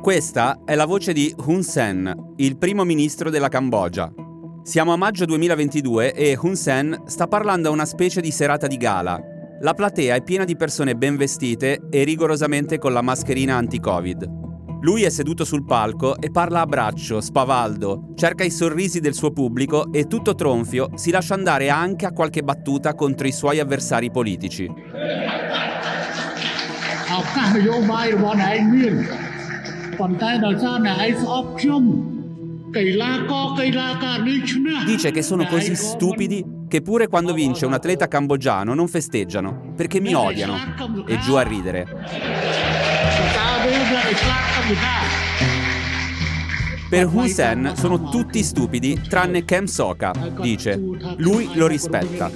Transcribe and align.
Questa 0.00 0.60
è 0.64 0.76
la 0.76 0.84
voce 0.84 1.12
di 1.12 1.34
Hun 1.46 1.62
Sen, 1.64 2.34
il 2.36 2.56
primo 2.56 2.84
ministro 2.84 3.28
della 3.28 3.48
Cambogia. 3.48 4.12
Siamo 4.62 4.92
a 4.92 4.96
maggio 4.96 5.24
2022 5.24 6.12
e 6.12 6.38
Hun 6.40 6.54
Sen 6.54 7.02
sta 7.06 7.26
parlando 7.26 7.68
a 7.68 7.72
una 7.72 7.84
specie 7.84 8.20
di 8.20 8.30
serata 8.30 8.68
di 8.68 8.76
gala. 8.76 9.20
La 9.60 9.74
platea 9.74 10.14
è 10.14 10.22
piena 10.22 10.44
di 10.44 10.54
persone 10.54 10.94
ben 10.94 11.16
vestite 11.16 11.88
e 11.90 12.04
rigorosamente 12.04 12.78
con 12.78 12.92
la 12.92 13.02
mascherina 13.02 13.56
anti-Covid. 13.56 14.36
Lui 14.82 15.02
è 15.02 15.08
seduto 15.08 15.44
sul 15.44 15.64
palco 15.64 16.16
e 16.20 16.30
parla 16.30 16.60
a 16.60 16.66
braccio, 16.66 17.20
spavaldo, 17.20 18.12
cerca 18.14 18.44
i 18.44 18.50
sorrisi 18.50 19.00
del 19.00 19.14
suo 19.14 19.32
pubblico 19.32 19.92
e 19.92 20.06
tutto 20.06 20.36
tronfio 20.36 20.90
si 20.94 21.10
lascia 21.10 21.34
andare 21.34 21.68
anche 21.68 22.06
a 22.06 22.12
qualche 22.12 22.42
battuta 22.42 22.94
contro 22.94 23.26
i 23.26 23.32
suoi 23.32 23.58
avversari 23.58 24.12
politici. 24.12 24.72
Dice 34.84 35.10
che 35.10 35.22
sono 35.22 35.46
così 35.46 35.74
stupidi 35.74 36.44
che 36.68 36.82
pure 36.82 37.08
quando 37.08 37.32
vince 37.32 37.64
un 37.66 37.72
atleta 37.72 38.06
cambogiano 38.08 38.74
non 38.74 38.88
festeggiano, 38.88 39.72
perché 39.74 40.00
mi 40.00 40.12
odiano. 40.14 40.54
E 41.06 41.18
giù 41.18 41.34
a 41.34 41.42
ridere. 41.42 41.86
Per 46.88 47.06
Hun 47.06 47.28
Sen 47.28 47.72
sono 47.74 48.08
tutti 48.08 48.42
stupidi 48.42 49.00
tranne 49.08 49.44
Kem 49.44 49.64
Soka, 49.64 50.12
dice. 50.40 50.80
Lui 51.16 51.50
lo 51.54 51.66
rispetta. 51.66 52.30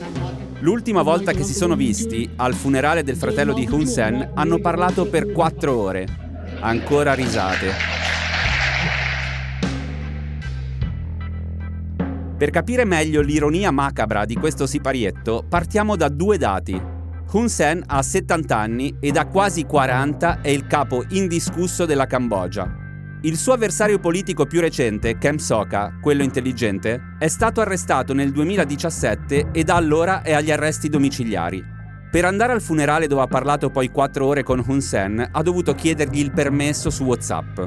L'ultima 0.63 1.03
volta 1.03 1.33
che 1.33 1.43
si 1.43 1.55
sono 1.55 1.75
visti, 1.75 2.31
al 2.37 2.55
funerale 2.55 3.03
del 3.03 3.17
fratello 3.17 3.53
di 3.53 3.67
Hun 3.69 3.85
Sen, 3.85 4.31
hanno 4.35 4.61
parlato 4.61 5.09
per 5.09 5.33
quattro 5.33 5.77
ore. 5.77 6.07
Ancora 6.61 7.15
risate. 7.15 7.73
Per 12.39 12.51
capire 12.51 12.85
meglio 12.85 13.23
l'ironia 13.23 13.73
macabra 13.73 14.25
di 14.25 14.37
questo 14.37 14.67
siparietto, 14.67 15.45
partiamo 15.49 15.97
da 15.97 16.09
due 16.09 16.39
dati. 16.39 16.81
Hun 17.33 17.49
Sen 17.49 17.83
ha 17.85 18.01
70 18.01 18.57
anni 18.57 18.97
e 19.01 19.11
da 19.11 19.27
quasi 19.27 19.65
40 19.65 20.43
è 20.43 20.49
il 20.49 20.69
capo 20.69 21.05
indiscusso 21.09 21.87
della 21.87 22.07
Cambogia. 22.07 22.82
Il 23.25 23.37
suo 23.37 23.53
avversario 23.53 24.01
politico 24.01 24.47
più 24.47 24.61
recente, 24.61 25.17
Kem 25.17 25.37
Soka, 25.37 25.97
quello 26.01 26.25
intelligente, 26.25 27.15
è 27.21 27.29
stato 27.29 27.61
arrestato 27.61 28.15
nel 28.15 28.33
2017 28.33 29.51
e 29.53 29.63
da 29.63 29.77
allora 29.77 30.23
è 30.23 30.33
agli 30.33 30.51
arresti 30.51 30.89
domiciliari. 30.89 31.65
Per 32.11 32.25
andare 32.25 32.53
al 32.53 32.61
funerale 32.61 33.07
dove 33.07 33.23
ha 33.23 33.29
parlato 33.29 33.71
poi 33.71 33.93
4 33.93 34.27
ore 34.27 34.43
con 34.43 34.61
Hun 34.67 34.81
Sen, 34.81 35.25
ha 35.31 35.43
dovuto 35.43 35.73
chiedergli 35.73 36.19
il 36.19 36.33
permesso 36.33 36.91
su 36.91 37.05
WhatsApp. 37.05 37.61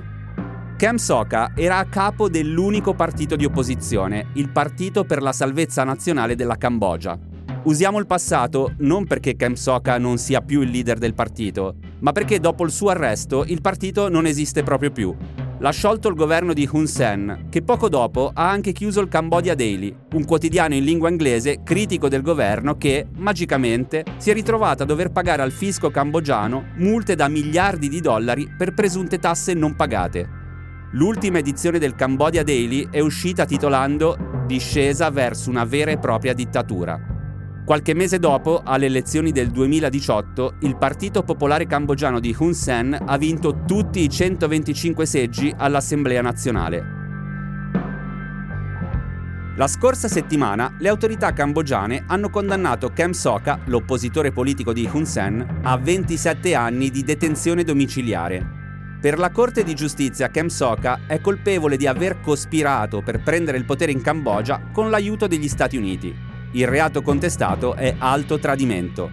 Kem 0.75 0.97
Soka 0.97 1.53
era 1.55 1.77
a 1.77 1.85
capo 1.85 2.27
dell'unico 2.27 2.93
partito 2.93 3.37
di 3.37 3.45
opposizione, 3.45 4.31
il 4.33 4.49
Partito 4.49 5.05
per 5.05 5.21
la 5.21 5.31
Salvezza 5.31 5.85
Nazionale 5.85 6.35
della 6.35 6.57
Cambogia. 6.57 7.17
Usiamo 7.63 7.97
il 7.97 8.05
passato 8.05 8.73
non 8.79 9.07
perché 9.07 9.37
Kem 9.37 9.53
Soka 9.53 9.97
non 9.97 10.17
sia 10.17 10.41
più 10.41 10.61
il 10.61 10.69
leader 10.69 10.97
del 10.97 11.13
partito, 11.13 11.77
ma 11.99 12.11
perché 12.11 12.41
dopo 12.41 12.65
il 12.65 12.71
suo 12.71 12.89
arresto 12.89 13.45
il 13.47 13.61
partito 13.61 14.09
non 14.09 14.25
esiste 14.25 14.61
proprio 14.61 14.91
più. 14.91 15.15
L'ha 15.65 15.71
sciolto 15.71 16.09
il 16.09 16.13
governo 16.13 16.53
di 16.53 16.69
Hun 16.71 16.85
Sen, 16.85 17.47
che 17.49 17.63
poco 17.63 17.89
dopo 17.89 18.29
ha 18.31 18.51
anche 18.51 18.71
chiuso 18.71 19.01
il 19.01 19.07
Cambodia 19.07 19.55
Daily, 19.55 19.91
un 20.13 20.23
quotidiano 20.23 20.75
in 20.75 20.83
lingua 20.83 21.09
inglese 21.09 21.63
critico 21.63 22.07
del 22.07 22.21
governo 22.21 22.77
che, 22.77 23.07
magicamente, 23.15 24.05
si 24.17 24.29
è 24.29 24.33
ritrovato 24.33 24.83
a 24.83 24.85
dover 24.85 25.11
pagare 25.11 25.41
al 25.41 25.51
fisco 25.51 25.89
cambogiano 25.89 26.65
multe 26.75 27.15
da 27.15 27.27
miliardi 27.27 27.89
di 27.89 27.99
dollari 27.99 28.47
per 28.55 28.75
presunte 28.75 29.17
tasse 29.17 29.55
non 29.55 29.75
pagate. 29.75 30.29
L'ultima 30.91 31.39
edizione 31.39 31.79
del 31.79 31.95
Cambodia 31.95 32.43
Daily 32.43 32.87
è 32.91 32.99
uscita 32.99 33.45
titolando 33.45 34.43
Discesa 34.45 35.09
verso 35.09 35.49
una 35.49 35.65
vera 35.65 35.89
e 35.89 35.97
propria 35.97 36.35
dittatura. 36.35 37.14
Qualche 37.65 37.95
mese 37.95 38.19
dopo, 38.19 38.61
alle 38.63 38.85
elezioni 38.85 39.31
del 39.31 39.49
2018, 39.49 40.57
il 40.59 40.77
Partito 40.77 41.23
Popolare 41.23 41.65
Cambogiano 41.65 42.19
di 42.19 42.35
Hun 42.37 42.53
Sen 42.53 42.95
ha 43.03 43.17
vinto 43.17 43.63
tutti 43.65 44.03
i 44.03 44.09
125 44.09 45.03
seggi 45.07 45.51
all'Assemblea 45.57 46.21
nazionale. 46.21 46.83
La 49.57 49.65
scorsa 49.65 50.07
settimana 50.07 50.75
le 50.77 50.89
autorità 50.89 51.33
cambogiane 51.33 52.03
hanno 52.05 52.29
condannato 52.29 52.89
Kem 52.89 53.13
Soka, 53.13 53.59
l'oppositore 53.65 54.31
politico 54.31 54.71
di 54.71 54.87
Hun 54.93 55.07
Sen, 55.07 55.61
a 55.63 55.75
27 55.75 56.53
anni 56.53 56.91
di 56.91 57.03
detenzione 57.03 57.63
domiciliare. 57.63 58.45
Per 59.01 59.17
la 59.17 59.31
Corte 59.31 59.63
di 59.63 59.73
Giustizia 59.73 60.29
Kem 60.29 60.47
Soka 60.49 60.99
è 61.07 61.19
colpevole 61.19 61.77
di 61.77 61.87
aver 61.87 62.21
cospirato 62.21 63.01
per 63.01 63.23
prendere 63.23 63.57
il 63.57 63.65
potere 63.65 63.91
in 63.91 64.01
Cambogia 64.01 64.61
con 64.71 64.91
l'aiuto 64.91 65.25
degli 65.25 65.47
Stati 65.47 65.77
Uniti. 65.77 66.24
Il 66.55 66.69
reato 66.69 67.01
contestato 67.01 67.75
è 67.75 67.95
alto 67.97 68.39
tradimento. 68.39 69.11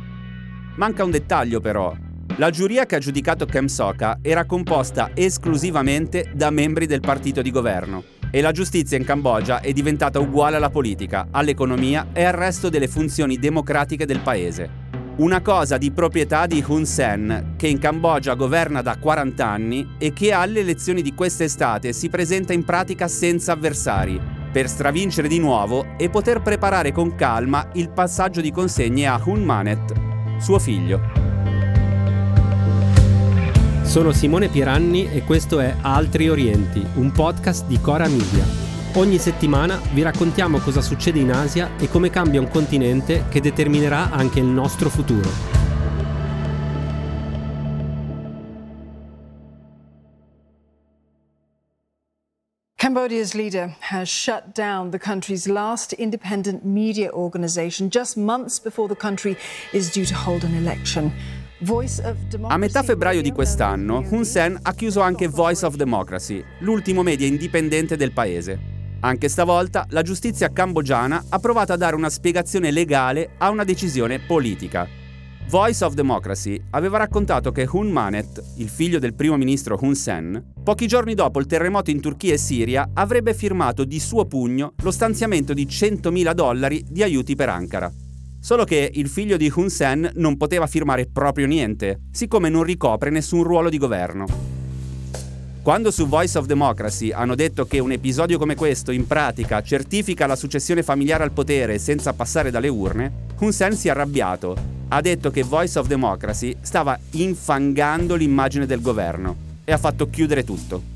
Manca 0.76 1.03
un 1.03 1.10
dettaglio 1.10 1.58
però. 1.58 1.92
La 2.36 2.50
giuria 2.50 2.86
che 2.86 2.94
ha 2.94 3.00
giudicato 3.00 3.47
Kem 3.47 3.66
Soka 3.66 4.20
era 4.22 4.44
composta 4.44 5.10
esclusivamente 5.12 6.30
da 6.32 6.50
membri 6.50 6.86
del 6.86 7.00
partito 7.00 7.42
di 7.42 7.50
governo 7.50 8.04
e 8.30 8.41
la 8.41 8.53
giustizia 8.53 8.97
in 8.97 9.03
Cambogia 9.03 9.60
è 9.60 9.72
diventata 9.72 10.20
uguale 10.20 10.54
alla 10.54 10.70
politica, 10.70 11.26
all'economia 11.32 12.10
e 12.12 12.22
al 12.22 12.32
resto 12.32 12.69
delle 12.69 12.86
funzioni 12.86 13.36
democratiche 13.36 14.06
del 14.06 14.20
paese. 14.20 14.91
Una 15.16 15.41
cosa 15.41 15.78
di 15.78 15.91
proprietà 15.91 16.47
di 16.47 16.64
Hun 16.64 16.86
Sen, 16.86 17.54
che 17.56 17.66
in 17.66 17.78
Cambogia 17.78 18.34
governa 18.34 18.82
da 18.82 18.97
40 18.97 19.44
anni 19.44 19.94
e 19.98 20.12
che 20.12 20.32
alle 20.32 20.60
elezioni 20.60 21.03
di 21.03 21.12
quest'estate 21.12 21.92
si 21.92 22.09
presenta 22.09 22.53
in 22.53 22.62
pratica 22.64 23.09
senza 23.09 23.50
avversari, 23.50 24.41
per 24.52 24.68
stravincere 24.68 25.26
di 25.26 25.38
nuovo 25.38 25.96
e 25.96 26.10
poter 26.10 26.42
preparare 26.42 26.92
con 26.92 27.14
calma 27.14 27.70
il 27.72 27.88
passaggio 27.88 28.42
di 28.42 28.52
consegne 28.52 29.06
a 29.06 29.20
Hun 29.24 29.42
Manet, 29.42 29.92
suo 30.38 30.58
figlio. 30.58 31.00
Sono 33.82 34.12
Simone 34.12 34.48
Pieranni 34.48 35.10
e 35.10 35.22
questo 35.22 35.58
è 35.58 35.74
Altri 35.80 36.28
Orienti, 36.28 36.86
un 36.94 37.10
podcast 37.10 37.66
di 37.66 37.80
Cora 37.80 38.06
Media. 38.06 38.44
Ogni 38.94 39.18
settimana 39.18 39.80
vi 39.92 40.02
raccontiamo 40.02 40.58
cosa 40.58 40.82
succede 40.82 41.18
in 41.18 41.32
Asia 41.32 41.70
e 41.78 41.88
come 41.88 42.10
cambia 42.10 42.41
un 42.41 42.48
continente 42.48 43.24
che 43.30 43.41
determinerà 43.41 44.10
anche 44.10 44.38
il 44.38 44.46
nostro 44.46 44.91
futuro. 44.91 45.61
Cambodia's 52.82 53.32
leader 53.34 53.76
has 53.78 54.09
shut 54.09 54.56
down 54.56 54.91
the 54.91 54.98
country's 54.98 55.47
last 55.47 55.93
independent 55.93 56.65
media 56.65 57.12
organization 57.12 57.88
just 57.88 58.16
months 58.16 58.59
before 58.59 58.88
the 58.88 58.97
country 58.97 59.37
is 59.72 59.88
due 59.88 60.04
to 60.04 60.16
hold 60.16 60.43
an 60.43 60.53
election. 60.56 61.12
A 62.48 62.56
metà 62.56 62.82
febbraio 62.82 63.22
di 63.22 63.31
quest'anno, 63.31 64.03
Hun 64.10 64.25
Sen 64.25 64.59
ha 64.60 64.72
chiuso 64.75 65.00
anche 65.00 65.28
Voice 65.28 65.65
of 65.65 65.76
Democracy, 65.76 66.42
l'ultimo 66.62 67.04
media 67.04 67.28
indipendente 67.28 67.97
del 67.97 68.10
paese. 68.10 68.59
Anche 68.98 69.28
stavolta 69.28 69.87
la 69.91 70.03
giustizia 70.03 70.50
cambogiana 70.53 71.26
ha 71.28 71.38
provato 71.38 71.72
a 71.72 71.76
dare 71.76 71.94
una 71.94 72.10
spiegazione 72.10 72.72
legale 72.72 73.34
a 73.38 73.50
una 73.50 73.62
decisione 73.62 74.19
politica. 74.19 75.02
Voice 75.48 75.84
of 75.84 75.92
Democracy 75.92 76.59
aveva 76.71 76.97
raccontato 76.97 77.53
che 77.53 77.68
Hun 77.71 77.91
Manet, 77.91 78.42
il 78.56 78.68
figlio 78.68 78.98
del 78.98 79.15
primo 79.15 79.36
ministro 79.36 79.78
Hun 79.78 79.94
Sen, 79.94 80.53
pochi 80.62 80.86
giorni 80.86 81.15
dopo 81.15 81.41
il 81.41 81.47
terremoto 81.47 81.91
in 81.91 82.00
Turchia 82.00 82.33
e 82.33 82.39
Siria 82.39 82.91
avrebbe 82.94 83.34
firmato 83.34 83.84
di 83.84 84.00
suo 84.00 84.24
pugno 84.24 84.72
lo 84.83 84.91
stanziamento 84.91 85.53
di 85.53 85.66
100.000 85.66 86.33
dollari 86.33 86.83
di 86.89 87.03
aiuti 87.03 87.34
per 87.34 87.50
Ankara. 87.50 87.92
Solo 88.41 88.65
che 88.65 88.91
il 88.94 89.09
figlio 89.09 89.36
di 89.36 89.53
Hun 89.54 89.68
Sen 89.68 90.10
non 90.15 90.36
poteva 90.39 90.66
firmare 90.66 91.06
proprio 91.06 91.47
niente, 91.47 92.00
siccome 92.10 92.48
non 92.48 92.62
ricopre 92.62 93.10
nessun 93.10 93.42
ruolo 93.42 93.68
di 93.68 93.78
governo. 93.78 94.27
Quando 95.62 95.91
su 95.92 96.09
Voice 96.09 96.39
of 96.39 96.47
Democracy 96.47 97.12
hanno 97.12 97.34
detto 97.34 97.66
che 97.66 97.78
un 97.78 97.92
episodio 97.92 98.39
come 98.39 98.56
questo 98.56 98.91
in 98.91 99.06
pratica 99.06 99.62
certifica 99.62 100.27
la 100.27 100.34
successione 100.34 100.83
familiare 100.83 101.22
al 101.22 101.30
potere 101.30 101.78
senza 101.78 102.15
passare 102.15 102.50
dalle 102.50 102.68
urne, 102.68 103.27
Hun 103.39 103.53
Sen 103.53 103.77
si 103.77 103.86
è 103.89 103.91
arrabbiato 103.91 104.81
ha 104.94 105.00
detto 105.00 105.30
che 105.30 105.42
Voice 105.42 105.78
of 105.78 105.86
Democracy 105.86 106.54
stava 106.60 106.98
infangando 107.12 108.15
l'immagine 108.15 108.66
del 108.66 108.83
governo 108.83 109.34
e 109.65 109.72
ha 109.72 109.78
fatto 109.78 110.10
chiudere 110.10 110.44
tutto. 110.44 110.91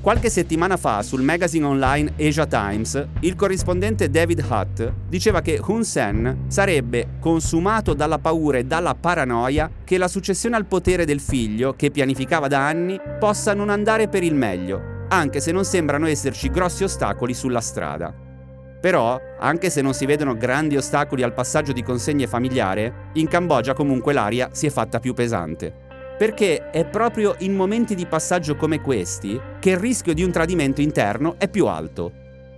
Qualche 0.00 0.28
settimana 0.28 0.76
fa 0.76 1.02
sul 1.02 1.22
magazine 1.22 1.64
online 1.64 2.12
Asia 2.18 2.46
Times, 2.46 3.06
il 3.20 3.36
corrispondente 3.36 4.10
David 4.10 4.44
Hutt 4.46 4.92
diceva 5.08 5.40
che 5.40 5.60
Hun 5.64 5.84
Sen 5.84 6.44
sarebbe 6.48 7.10
consumato 7.20 7.94
dalla 7.94 8.18
paura 8.18 8.58
e 8.58 8.64
dalla 8.64 8.94
paranoia 8.94 9.70
che 9.84 9.96
la 9.96 10.08
successione 10.08 10.56
al 10.56 10.66
potere 10.66 11.06
del 11.06 11.20
figlio, 11.20 11.74
che 11.74 11.92
pianificava 11.92 12.48
da 12.48 12.66
anni, 12.66 13.00
possa 13.20 13.54
non 13.54 13.70
andare 13.70 14.08
per 14.08 14.24
il 14.24 14.34
meglio, 14.34 15.06
anche 15.08 15.40
se 15.40 15.52
non 15.52 15.64
sembrano 15.64 16.06
esserci 16.06 16.50
grossi 16.50 16.82
ostacoli 16.82 17.32
sulla 17.32 17.60
strada. 17.60 18.23
Però, 18.84 19.18
anche 19.38 19.70
se 19.70 19.80
non 19.80 19.94
si 19.94 20.04
vedono 20.04 20.36
grandi 20.36 20.76
ostacoli 20.76 21.22
al 21.22 21.32
passaggio 21.32 21.72
di 21.72 21.82
consegne 21.82 22.26
familiare, 22.26 23.08
in 23.14 23.28
Cambogia 23.28 23.72
comunque 23.72 24.12
l'aria 24.12 24.50
si 24.52 24.66
è 24.66 24.68
fatta 24.68 25.00
più 25.00 25.14
pesante. 25.14 25.72
Perché 26.18 26.68
è 26.70 26.84
proprio 26.84 27.34
in 27.38 27.56
momenti 27.56 27.94
di 27.94 28.04
passaggio 28.04 28.56
come 28.56 28.82
questi 28.82 29.40
che 29.58 29.70
il 29.70 29.78
rischio 29.78 30.12
di 30.12 30.22
un 30.22 30.30
tradimento 30.30 30.82
interno 30.82 31.36
è 31.38 31.48
più 31.48 31.64
alto. 31.64 32.12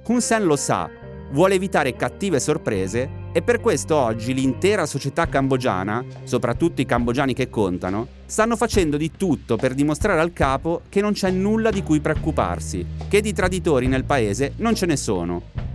Hun 0.05 0.21
Sen 0.21 0.47
lo 0.47 0.57
sa, 0.57 0.91
vuole 1.31 1.55
evitare 1.55 1.95
cattive 1.95 2.41
sorprese 2.41 3.09
e 3.33 3.41
per 3.41 3.61
questo 3.61 3.95
oggi 3.95 4.35
l'intera 4.35 4.85
società 4.85 5.29
cambogiana, 5.29 6.05
soprattutto 6.25 6.81
i 6.81 6.87
cambogiani 6.87 7.35
che 7.35 7.49
contano, 7.49 8.09
stanno 8.27 8.57
facendo 8.57 8.97
di 8.97 9.13
tutto 9.17 9.55
per 9.55 9.75
dimostrare 9.75 10.19
al 10.19 10.33
capo 10.33 10.81
che 10.89 11.01
non 11.01 11.13
c'è 11.13 11.31
nulla 11.31 11.71
di 11.71 11.85
cui 11.85 12.01
preoccuparsi, 12.01 12.85
che 13.09 13.21
di 13.21 13.33
traditori 13.33 13.87
nel 13.87 14.03
paese 14.03 14.55
non 14.57 14.75
ce 14.75 14.87
ne 14.87 14.97
sono 14.97 15.66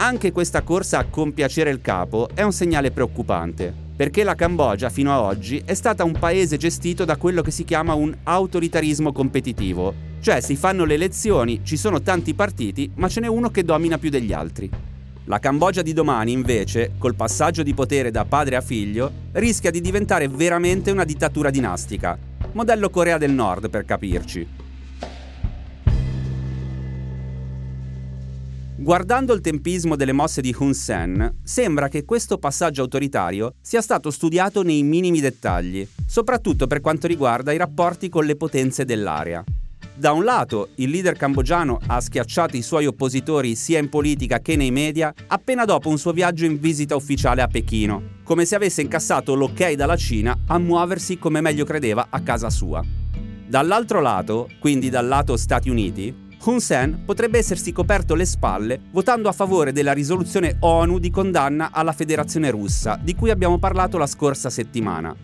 anche 0.00 0.30
questa 0.30 0.62
corsa 0.62 0.98
a 0.98 1.06
compiacere 1.06 1.70
il 1.70 1.80
capo 1.80 2.28
è 2.32 2.42
un 2.42 2.52
segnale 2.52 2.92
preoccupante, 2.92 3.74
perché 3.96 4.22
la 4.22 4.36
Cambogia 4.36 4.90
fino 4.90 5.12
ad 5.12 5.24
oggi 5.24 5.60
è 5.64 5.74
stata 5.74 6.04
un 6.04 6.12
paese 6.12 6.56
gestito 6.56 7.04
da 7.04 7.16
quello 7.16 7.42
che 7.42 7.50
si 7.50 7.64
chiama 7.64 7.94
un 7.94 8.16
autoritarismo 8.22 9.10
competitivo, 9.12 9.92
cioè 10.20 10.40
si 10.40 10.54
fanno 10.54 10.84
le 10.84 10.94
elezioni, 10.94 11.62
ci 11.64 11.76
sono 11.76 12.00
tanti 12.00 12.34
partiti, 12.34 12.90
ma 12.94 13.08
ce 13.08 13.20
n'è 13.20 13.26
uno 13.26 13.50
che 13.50 13.64
domina 13.64 13.98
più 13.98 14.08
degli 14.08 14.32
altri. 14.32 14.70
La 15.24 15.40
Cambogia 15.40 15.82
di 15.82 15.92
domani, 15.92 16.30
invece, 16.30 16.92
col 16.96 17.16
passaggio 17.16 17.64
di 17.64 17.74
potere 17.74 18.12
da 18.12 18.24
padre 18.24 18.54
a 18.54 18.60
figlio, 18.60 19.10
rischia 19.32 19.72
di 19.72 19.80
diventare 19.80 20.28
veramente 20.28 20.92
una 20.92 21.04
dittatura 21.04 21.50
dinastica, 21.50 22.16
modello 22.52 22.88
Corea 22.88 23.18
del 23.18 23.32
Nord 23.32 23.68
per 23.68 23.84
capirci. 23.84 24.57
Guardando 28.80 29.34
il 29.34 29.40
tempismo 29.40 29.96
delle 29.96 30.12
mosse 30.12 30.40
di 30.40 30.54
Hun 30.56 30.72
Sen, 30.72 31.40
sembra 31.42 31.88
che 31.88 32.04
questo 32.04 32.38
passaggio 32.38 32.82
autoritario 32.82 33.54
sia 33.60 33.80
stato 33.80 34.12
studiato 34.12 34.62
nei 34.62 34.84
minimi 34.84 35.18
dettagli, 35.18 35.84
soprattutto 36.06 36.68
per 36.68 36.80
quanto 36.80 37.08
riguarda 37.08 37.50
i 37.50 37.56
rapporti 37.56 38.08
con 38.08 38.24
le 38.24 38.36
potenze 38.36 38.84
dell'area. 38.84 39.42
Da 39.96 40.12
un 40.12 40.22
lato, 40.22 40.68
il 40.76 40.90
leader 40.90 41.16
cambogiano 41.16 41.80
ha 41.88 42.00
schiacciato 42.00 42.56
i 42.56 42.62
suoi 42.62 42.86
oppositori 42.86 43.56
sia 43.56 43.80
in 43.80 43.88
politica 43.88 44.38
che 44.38 44.54
nei 44.54 44.70
media 44.70 45.12
appena 45.26 45.64
dopo 45.64 45.88
un 45.88 45.98
suo 45.98 46.12
viaggio 46.12 46.44
in 46.44 46.60
visita 46.60 46.94
ufficiale 46.94 47.42
a 47.42 47.48
Pechino, 47.48 48.20
come 48.22 48.44
se 48.44 48.54
avesse 48.54 48.80
incassato 48.80 49.34
l'ok 49.34 49.72
dalla 49.72 49.96
Cina 49.96 50.44
a 50.46 50.56
muoversi 50.60 51.18
come 51.18 51.40
meglio 51.40 51.64
credeva 51.64 52.06
a 52.10 52.20
casa 52.20 52.48
sua. 52.48 52.80
Dall'altro 53.44 54.00
lato, 54.00 54.48
quindi 54.60 54.88
dal 54.88 55.08
lato 55.08 55.36
Stati 55.36 55.68
Uniti, 55.68 56.26
Hun 56.44 56.60
Sen 56.60 57.02
potrebbe 57.04 57.38
essersi 57.38 57.72
coperto 57.72 58.14
le 58.14 58.24
spalle 58.24 58.80
votando 58.92 59.28
a 59.28 59.32
favore 59.32 59.72
della 59.72 59.92
risoluzione 59.92 60.56
ONU 60.60 60.98
di 60.98 61.10
condanna 61.10 61.70
alla 61.72 61.92
Federazione 61.92 62.50
russa, 62.50 62.98
di 63.02 63.14
cui 63.14 63.30
abbiamo 63.30 63.58
parlato 63.58 63.98
la 63.98 64.06
scorsa 64.06 64.48
settimana. 64.48 65.14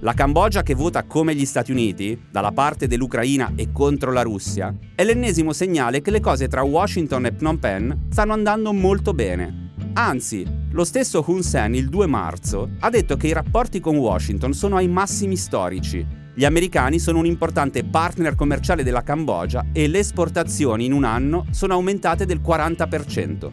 La 0.00 0.12
Cambogia 0.12 0.62
che 0.62 0.74
vota 0.74 1.02
come 1.04 1.34
gli 1.34 1.46
Stati 1.46 1.72
Uniti, 1.72 2.20
dalla 2.30 2.52
parte 2.52 2.86
dell'Ucraina 2.86 3.52
e 3.56 3.72
contro 3.72 4.12
la 4.12 4.22
Russia, 4.22 4.72
è 4.94 5.02
l'ennesimo 5.02 5.52
segnale 5.52 6.02
che 6.02 6.12
le 6.12 6.20
cose 6.20 6.46
tra 6.46 6.62
Washington 6.62 7.26
e 7.26 7.32
Phnom 7.32 7.56
Penh 7.56 7.96
stanno 8.10 8.34
andando 8.34 8.72
molto 8.72 9.12
bene. 9.14 9.72
Anzi, 9.94 10.46
lo 10.70 10.84
stesso 10.84 11.24
Hun 11.26 11.42
Sen 11.42 11.74
il 11.74 11.88
2 11.88 12.06
marzo 12.06 12.70
ha 12.80 12.90
detto 12.90 13.16
che 13.16 13.26
i 13.26 13.32
rapporti 13.32 13.80
con 13.80 13.96
Washington 13.96 14.52
sono 14.52 14.76
ai 14.76 14.86
massimi 14.86 15.36
storici 15.36 16.06
gli 16.38 16.44
americani 16.44 17.00
sono 17.00 17.18
un 17.18 17.26
importante 17.26 17.82
partner 17.82 18.36
commerciale 18.36 18.84
della 18.84 19.02
Cambogia 19.02 19.70
e 19.72 19.88
le 19.88 19.98
esportazioni 19.98 20.84
in 20.84 20.92
un 20.92 21.02
anno 21.02 21.46
sono 21.50 21.72
aumentate 21.72 22.26
del 22.26 22.40
40%. 22.40 23.52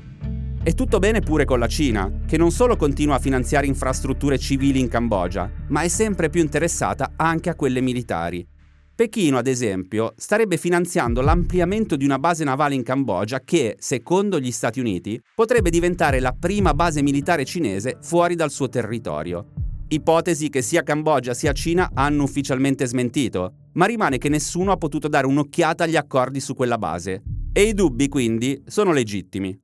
È 0.62 0.72
tutto 0.76 1.00
bene 1.00 1.22
pure 1.22 1.46
con 1.46 1.58
la 1.58 1.66
Cina, 1.66 2.20
che 2.28 2.38
non 2.38 2.52
solo 2.52 2.76
continua 2.76 3.16
a 3.16 3.20
finanziare 3.20 3.66
infrastrutture 3.66 4.38
civili 4.38 4.80
in 4.80 4.88
Cambogia, 4.88 5.50
ma 5.70 5.82
è 5.82 5.88
sempre 5.88 6.30
più 6.30 6.42
interessata 6.42 7.14
anche 7.16 7.50
a 7.50 7.56
quelle 7.56 7.82
militari. 7.82 8.48
Pechino, 8.94 9.40
ad 9.40 9.48
esempio, 9.48 10.14
starebbe 10.16 10.58
finanziando 10.58 11.22
l'ampliamento 11.22 11.96
di 11.96 12.06
una 12.06 12.20
base 12.20 12.44
navale 12.44 12.76
in 12.76 12.84
Cambogia 12.84 13.40
che, 13.40 13.78
secondo 13.80 14.40
gli 14.40 14.52
Stati 14.52 14.80
Uniti, 14.80 15.20
potrebbe 15.34 15.72
diventare 15.72 16.20
la 16.20 16.36
prima 16.40 16.76
base 16.76 17.02
militare 17.02 17.46
cinese 17.46 17.98
fuori 18.00 18.36
dal 18.36 18.52
suo 18.52 18.70
territorio 18.70 19.65
ipotesi 19.90 20.50
che 20.50 20.62
sia 20.62 20.84
Cambogia 20.84 21.34
sia 21.34 21.54
Cina 21.54 21.92
hanno 21.94 22.24
ufficialmente 22.24 22.86
smentito, 22.86 23.54
ma 23.74 23.86
rimane 23.86 24.18
che 24.18 24.30
nessuno 24.30 24.72
ha 24.72 24.78
potuto 24.78 25.08
dare 25.08 25.28
un'occhiata 25.28 25.84
agli 25.84 25.96
accordi 25.96 26.40
su 26.40 26.54
quella 26.54 26.78
base. 26.78 27.24
E 27.52 27.64
i 27.64 27.74
dubbi 27.74 28.08
quindi 28.08 28.62
sono 28.68 28.92
legittimi. 28.92 29.58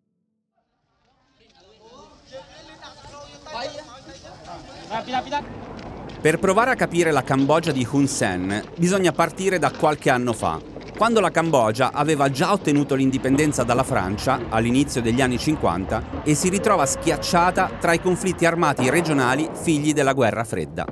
Per 6.22 6.38
provare 6.38 6.72
a 6.72 6.76
capire 6.76 7.12
la 7.12 7.24
Cambogia 7.24 7.72
di 7.72 7.88
Hun 7.90 8.08
Sen 8.08 8.64
bisogna 8.78 9.12
partire 9.12 9.58
da 9.58 9.72
qualche 9.72 10.10
anno 10.10 10.34
fa, 10.34 10.62
quando 11.02 11.20
la 11.20 11.32
Cambogia 11.32 11.94
aveva 11.94 12.30
già 12.30 12.52
ottenuto 12.52 12.94
l'indipendenza 12.94 13.64
dalla 13.64 13.82
Francia 13.82 14.40
all'inizio 14.50 15.02
degli 15.02 15.20
anni 15.20 15.40
50 15.40 16.22
e 16.22 16.36
si 16.36 16.48
ritrova 16.48 16.86
schiacciata 16.86 17.72
tra 17.80 17.94
i 17.94 18.00
conflitti 18.00 18.46
armati 18.46 18.88
regionali 18.88 19.50
figli 19.52 19.94
della 19.94 20.14
guerra 20.14 20.44
fredda. 20.44 20.86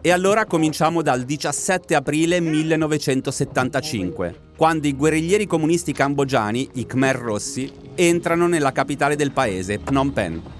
E 0.00 0.10
allora 0.10 0.44
cominciamo 0.44 1.02
dal 1.02 1.22
17 1.22 1.94
aprile 1.94 2.40
1975, 2.40 4.34
quando 4.56 4.88
i 4.88 4.96
guerriglieri 4.96 5.46
comunisti 5.46 5.92
cambogiani, 5.92 6.70
i 6.74 6.84
Khmer 6.84 7.14
Rossi, 7.14 7.72
entrano 7.94 8.48
nella 8.48 8.72
capitale 8.72 9.14
del 9.14 9.30
paese, 9.30 9.78
Phnom 9.78 10.10
Penh. 10.10 10.57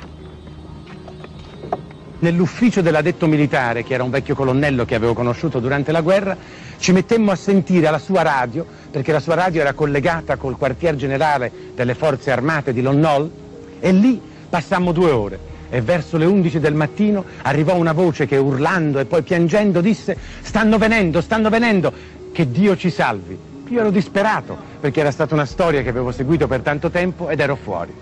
Nell'ufficio 2.20 2.80
dell'addetto 2.80 3.28
militare, 3.28 3.84
che 3.84 3.94
era 3.94 4.02
un 4.02 4.10
vecchio 4.10 4.34
colonnello 4.34 4.84
che 4.84 4.96
avevo 4.96 5.14
conosciuto 5.14 5.60
durante 5.60 5.92
la 5.92 6.00
guerra, 6.00 6.36
ci 6.78 6.90
mettemmo 6.90 7.30
a 7.30 7.36
sentire 7.36 7.86
alla 7.86 8.00
sua 8.00 8.22
radio, 8.22 8.66
perché 8.90 9.12
la 9.12 9.20
sua 9.20 9.34
radio 9.34 9.60
era 9.60 9.72
collegata 9.72 10.36
col 10.36 10.56
quartier 10.56 10.96
generale 10.96 11.52
delle 11.76 11.94
forze 11.94 12.32
armate 12.32 12.72
di 12.72 12.82
Lonnol, 12.82 13.30
e 13.78 13.92
lì 13.92 14.20
passammo 14.48 14.90
due 14.90 15.10
ore. 15.10 15.38
E 15.70 15.80
verso 15.80 16.16
le 16.16 16.24
11 16.24 16.58
del 16.58 16.74
mattino 16.74 17.24
arrivò 17.42 17.76
una 17.76 17.92
voce 17.92 18.26
che 18.26 18.36
urlando 18.36 18.98
e 18.98 19.04
poi 19.04 19.22
piangendo 19.22 19.80
disse 19.80 20.16
stanno 20.40 20.78
venendo, 20.78 21.20
stanno 21.20 21.50
venendo, 21.50 21.92
che 22.32 22.50
Dio 22.50 22.76
ci 22.76 22.90
salvi. 22.90 23.38
Io 23.68 23.80
ero 23.80 23.90
disperato 23.90 24.56
perché 24.80 25.00
era 25.00 25.10
stata 25.10 25.34
una 25.34 25.44
storia 25.44 25.82
che 25.82 25.90
avevo 25.90 26.10
seguito 26.10 26.48
per 26.48 26.62
tanto 26.62 26.90
tempo 26.90 27.28
ed 27.28 27.38
ero 27.38 27.54
fuori. 27.54 27.92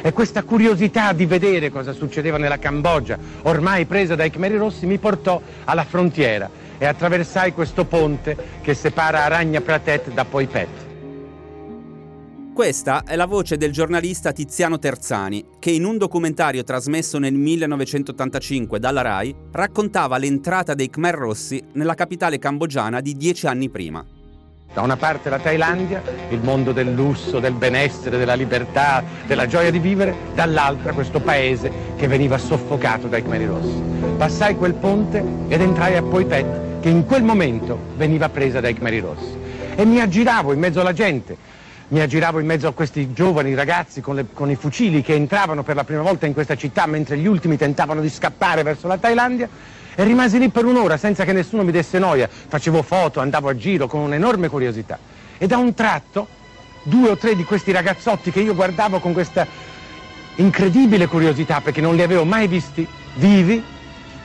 E 0.00 0.12
questa 0.12 0.44
curiosità 0.44 1.12
di 1.12 1.26
vedere 1.26 1.70
cosa 1.70 1.92
succedeva 1.92 2.38
nella 2.38 2.58
Cambogia, 2.58 3.18
ormai 3.42 3.84
presa 3.84 4.14
dai 4.14 4.30
Khmeri 4.30 4.56
Rossi, 4.56 4.86
mi 4.86 4.98
portò 4.98 5.40
alla 5.64 5.84
frontiera 5.84 6.48
e 6.78 6.86
attraversai 6.86 7.52
questo 7.52 7.84
ponte 7.84 8.36
che 8.60 8.74
separa 8.74 9.24
Aragna 9.24 9.60
Pratet 9.60 10.12
da 10.12 10.24
Poipet. 10.24 10.86
Questa 12.54 13.04
è 13.04 13.14
la 13.14 13.26
voce 13.26 13.56
del 13.56 13.70
giornalista 13.70 14.32
Tiziano 14.32 14.78
Terzani, 14.78 15.44
che 15.60 15.70
in 15.70 15.84
un 15.84 15.96
documentario 15.96 16.64
trasmesso 16.64 17.18
nel 17.18 17.34
1985 17.34 18.80
dalla 18.80 19.02
RAI 19.02 19.34
raccontava 19.52 20.18
l'entrata 20.18 20.74
dei 20.74 20.90
Khmer 20.90 21.14
Rossi 21.14 21.62
nella 21.74 21.94
capitale 21.94 22.38
cambogiana 22.38 23.00
di 23.00 23.14
dieci 23.16 23.46
anni 23.46 23.68
prima. 23.70 24.04
Da 24.72 24.82
una 24.82 24.96
parte 24.96 25.30
la 25.30 25.38
Thailandia, 25.38 26.02
il 26.28 26.40
mondo 26.42 26.72
del 26.72 26.92
lusso, 26.92 27.40
del 27.40 27.54
benessere, 27.54 28.18
della 28.18 28.34
libertà, 28.34 29.02
della 29.26 29.46
gioia 29.46 29.70
di 29.70 29.78
vivere, 29.78 30.14
dall'altra 30.34 30.92
questo 30.92 31.20
paese 31.20 31.72
che 31.96 32.06
veniva 32.06 32.36
soffocato 32.36 33.08
dai 33.08 33.22
Khmer 33.22 33.46
Rossi. 33.46 33.82
Passai 34.16 34.56
quel 34.56 34.74
ponte 34.74 35.24
ed 35.48 35.60
entrai 35.62 35.96
a 35.96 36.02
Poipet 36.02 36.80
che 36.80 36.90
in 36.90 37.06
quel 37.06 37.22
momento 37.22 37.78
veniva 37.96 38.28
presa 38.28 38.60
dai 38.60 38.74
Khmeri 38.74 39.00
Rossi. 39.00 39.36
E 39.74 39.84
mi 39.84 40.00
aggiravo 40.00 40.52
in 40.52 40.58
mezzo 40.58 40.80
alla 40.80 40.92
gente, 40.92 41.36
mi 41.88 42.00
aggiravo 42.00 42.38
in 42.38 42.46
mezzo 42.46 42.68
a 42.68 42.72
questi 42.72 43.12
giovani 43.14 43.54
ragazzi 43.54 44.02
con, 44.02 44.16
le, 44.16 44.26
con, 44.32 44.50
i 44.50 44.54
fucili 44.56 45.00
che 45.00 45.14
entravano 45.14 45.62
per 45.62 45.76
la 45.76 45.84
prima 45.84 46.02
volta 46.02 46.26
in 46.26 46.34
questa 46.34 46.54
città 46.54 46.84
mentre 46.86 47.16
gli 47.16 47.26
ultimi 47.26 47.56
tentavano 47.56 48.02
di 48.02 48.10
scappare 48.10 48.62
verso 48.62 48.86
la 48.86 48.98
Thailandia 48.98 49.48
e 49.98 50.04
rimasi 50.04 50.38
lì 50.38 50.48
per 50.48 50.64
un'ora 50.64 50.96
senza 50.96 51.24
che 51.24 51.32
nessuno 51.32 51.64
mi 51.64 51.72
desse 51.72 51.98
noia, 51.98 52.28
facevo 52.30 52.82
foto, 52.82 53.18
andavo 53.18 53.48
a 53.48 53.56
giro 53.56 53.88
con 53.88 53.98
un'enorme 54.02 54.48
curiosità. 54.48 54.96
E 55.36 55.48
da 55.48 55.56
un 55.56 55.74
tratto 55.74 56.28
due 56.84 57.10
o 57.10 57.16
tre 57.16 57.34
di 57.34 57.42
questi 57.42 57.72
ragazzotti 57.72 58.30
che 58.30 58.38
io 58.38 58.54
guardavo 58.54 59.00
con 59.00 59.12
questa 59.12 59.44
incredibile 60.36 61.08
curiosità 61.08 61.60
perché 61.60 61.80
non 61.80 61.96
li 61.96 62.02
avevo 62.02 62.24
mai 62.24 62.46
visti 62.46 62.86
vivi, 63.14 63.60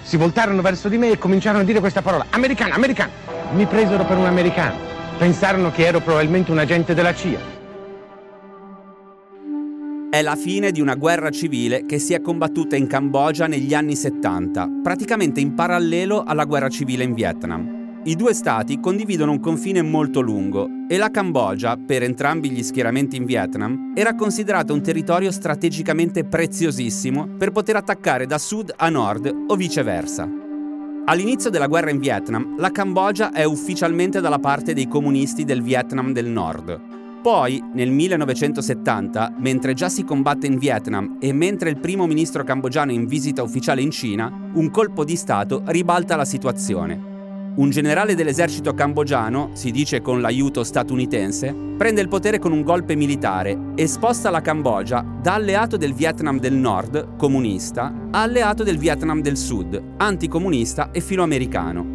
si 0.03 0.15
voltarono 0.15 0.61
verso 0.61 0.89
di 0.89 0.99
me 0.99 1.09
e 1.09 1.17
cominciarono 1.17 1.63
a 1.63 1.65
dire 1.65 1.79
questa 1.79 2.03
parola, 2.03 2.27
americano, 2.29 2.75
americano. 2.75 3.11
Mi 3.53 3.65
presero 3.65 4.05
per 4.05 4.17
un 4.17 4.27
americano, 4.27 4.77
pensarono 5.17 5.71
che 5.71 5.87
ero 5.87 6.01
probabilmente 6.01 6.51
un 6.51 6.59
agente 6.59 6.93
della 6.93 7.15
CIA. 7.15 7.52
È 10.13 10.21
la 10.21 10.35
fine 10.35 10.71
di 10.71 10.79
una 10.79 10.93
guerra 10.93 11.31
civile 11.31 11.87
che 11.87 11.97
si 11.97 12.13
è 12.13 12.21
combattuta 12.21 12.75
in 12.75 12.85
Cambogia 12.85 13.47
negli 13.47 13.73
anni 13.73 13.95
70, 13.95 14.81
praticamente 14.83 15.39
in 15.39 15.55
parallelo 15.55 16.21
alla 16.21 16.45
guerra 16.45 16.69
civile 16.69 17.03
in 17.03 17.15
Vietnam. 17.15 18.01
I 18.03 18.15
due 18.15 18.35
stati 18.35 18.79
condividono 18.79 19.31
un 19.31 19.39
confine 19.39 19.81
molto 19.81 20.21
lungo 20.21 20.69
e 20.87 20.97
la 20.97 21.09
Cambogia, 21.09 21.77
per 21.77 22.03
entrambi 22.03 22.51
gli 22.51 22.61
schieramenti 22.61 23.15
in 23.15 23.25
Vietnam, 23.25 23.93
era 23.95 24.13
considerata 24.13 24.71
un 24.71 24.83
territorio 24.83 25.31
strategicamente 25.31 26.23
preziosissimo 26.25 27.29
per 27.35 27.49
poter 27.49 27.77
attaccare 27.77 28.27
da 28.27 28.37
sud 28.37 28.71
a 28.77 28.89
nord 28.89 29.45
o 29.47 29.55
viceversa. 29.55 30.29
All'inizio 31.05 31.49
della 31.49 31.65
guerra 31.65 31.89
in 31.89 31.97
Vietnam, 31.97 32.55
la 32.59 32.69
Cambogia 32.69 33.31
è 33.31 33.45
ufficialmente 33.45 34.21
dalla 34.21 34.37
parte 34.37 34.75
dei 34.75 34.87
comunisti 34.87 35.43
del 35.43 35.63
Vietnam 35.63 36.13
del 36.13 36.27
Nord. 36.27 36.92
Poi, 37.23 37.63
nel 37.73 37.89
1970, 37.89 39.35
mentre 39.37 39.73
già 39.73 39.87
si 39.87 40.03
combatte 40.03 40.45
in 40.45 40.57
Vietnam 40.57 41.15
e 41.21 41.31
mentre 41.31 41.69
il 41.69 41.79
primo 41.79 42.05
ministro 42.05 42.43
cambogiano 42.43 42.91
è 42.91 42.95
in 42.95 43.05
visita 43.05 43.41
ufficiale 43.41 43.81
in 43.81 43.91
Cina, 43.91 44.29
un 44.55 44.69
colpo 44.69 45.05
di 45.05 45.15
Stato 45.15 45.63
ribalta 45.67 46.17
la 46.17 46.25
situazione 46.25 47.11
un 47.55 47.69
generale 47.69 48.15
dell'esercito 48.15 48.73
cambogiano, 48.73 49.51
si 49.53 49.69
dice 49.69 50.01
con 50.01 50.21
l'aiuto 50.21 50.63
statunitense, 50.63 51.53
prende 51.77 52.01
il 52.01 52.07
potere 52.07 52.39
con 52.39 52.51
un 52.51 52.63
golpe 52.63 52.95
militare 52.95 53.55
e 53.75 53.85
sposta 53.85 54.31
la 54.31 54.41
Cambogia 54.41 55.05
da 55.21 55.35
alleato 55.35 55.77
del 55.77 55.93
Vietnam 55.93 56.39
del 56.39 56.53
Nord, 56.53 57.15
comunista, 57.15 57.93
a 58.09 58.21
alleato 58.23 58.63
del 58.63 58.79
Vietnam 58.79 59.21
del 59.21 59.37
Sud, 59.37 59.79
anticomunista 59.97 60.89
e 60.91 60.99
filoamericano. 60.99 61.92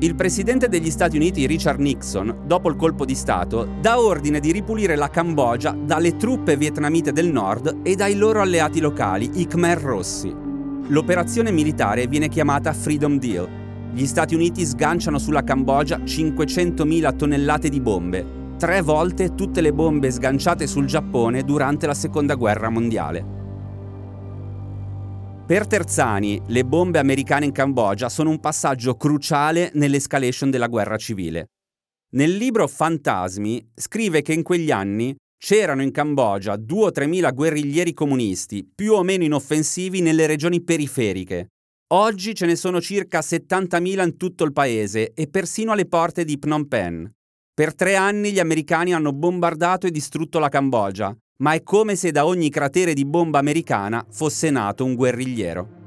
Il 0.00 0.14
presidente 0.14 0.68
degli 0.68 0.90
Stati 0.90 1.16
Uniti 1.16 1.46
Richard 1.46 1.78
Nixon, 1.78 2.42
dopo 2.46 2.68
il 2.68 2.76
colpo 2.76 3.04
di 3.04 3.14
Stato, 3.14 3.68
dà 3.80 4.00
ordine 4.00 4.40
di 4.40 4.50
ripulire 4.50 4.96
la 4.96 5.10
Cambogia 5.10 5.72
dalle 5.72 6.16
truppe 6.16 6.56
vietnamite 6.56 7.12
del 7.12 7.30
nord 7.30 7.80
e 7.82 7.94
dai 7.94 8.16
loro 8.16 8.40
alleati 8.40 8.80
locali, 8.80 9.30
i 9.34 9.46
Khmer 9.46 9.78
Rossi. 9.78 10.34
L'operazione 10.88 11.50
militare 11.50 12.06
viene 12.06 12.28
chiamata 12.28 12.72
Freedom 12.72 13.18
Deal 13.18 13.60
gli 13.92 14.06
Stati 14.06 14.36
Uniti 14.36 14.64
sganciano 14.64 15.18
sulla 15.18 15.42
Cambogia 15.42 15.98
500.000 15.98 17.16
tonnellate 17.16 17.68
di 17.68 17.80
bombe, 17.80 18.54
tre 18.56 18.82
volte 18.82 19.34
tutte 19.34 19.60
le 19.60 19.72
bombe 19.72 20.12
sganciate 20.12 20.68
sul 20.68 20.86
Giappone 20.86 21.42
durante 21.42 21.88
la 21.88 21.94
Seconda 21.94 22.36
Guerra 22.36 22.70
Mondiale. 22.70 23.39
Per 25.50 25.66
Terzani, 25.66 26.40
le 26.46 26.64
bombe 26.64 27.00
americane 27.00 27.44
in 27.44 27.50
Cambogia 27.50 28.08
sono 28.08 28.30
un 28.30 28.38
passaggio 28.38 28.94
cruciale 28.94 29.72
nell'escalation 29.74 30.48
della 30.48 30.68
guerra 30.68 30.96
civile. 30.96 31.46
Nel 32.10 32.36
libro 32.36 32.68
Fantasmi 32.68 33.72
scrive 33.74 34.22
che 34.22 34.32
in 34.32 34.44
quegli 34.44 34.70
anni 34.70 35.12
c'erano 35.36 35.82
in 35.82 35.90
Cambogia 35.90 36.54
2 36.54 36.84
o 36.84 36.90
3 36.92 37.06
mila 37.08 37.32
guerriglieri 37.32 37.92
comunisti, 37.92 38.64
più 38.72 38.92
o 38.92 39.02
meno 39.02 39.24
inoffensivi 39.24 40.00
nelle 40.00 40.26
regioni 40.26 40.62
periferiche, 40.62 41.48
Oggi 41.92 42.32
ce 42.36 42.46
ne 42.46 42.54
sono 42.54 42.80
circa 42.80 43.18
70.000 43.18 44.04
in 44.04 44.16
tutto 44.16 44.44
il 44.44 44.52
paese 44.52 45.12
e 45.12 45.26
persino 45.26 45.72
alle 45.72 45.86
porte 45.86 46.24
di 46.24 46.38
Phnom 46.38 46.66
Penh. 46.66 47.10
Per 47.52 47.74
tre 47.74 47.96
anni 47.96 48.30
gli 48.30 48.38
americani 48.38 48.94
hanno 48.94 49.12
bombardato 49.12 49.88
e 49.88 49.90
distrutto 49.90 50.38
la 50.38 50.48
Cambogia, 50.48 51.12
ma 51.40 51.52
è 51.52 51.62
come 51.62 51.96
se 51.96 52.10
da 52.10 52.26
ogni 52.26 52.48
cratere 52.48 52.94
di 52.94 53.04
bomba 53.04 53.38
americana 53.38 54.04
fosse 54.10 54.50
nato 54.50 54.84
un 54.84 54.94
guerrigliero. 54.94 55.78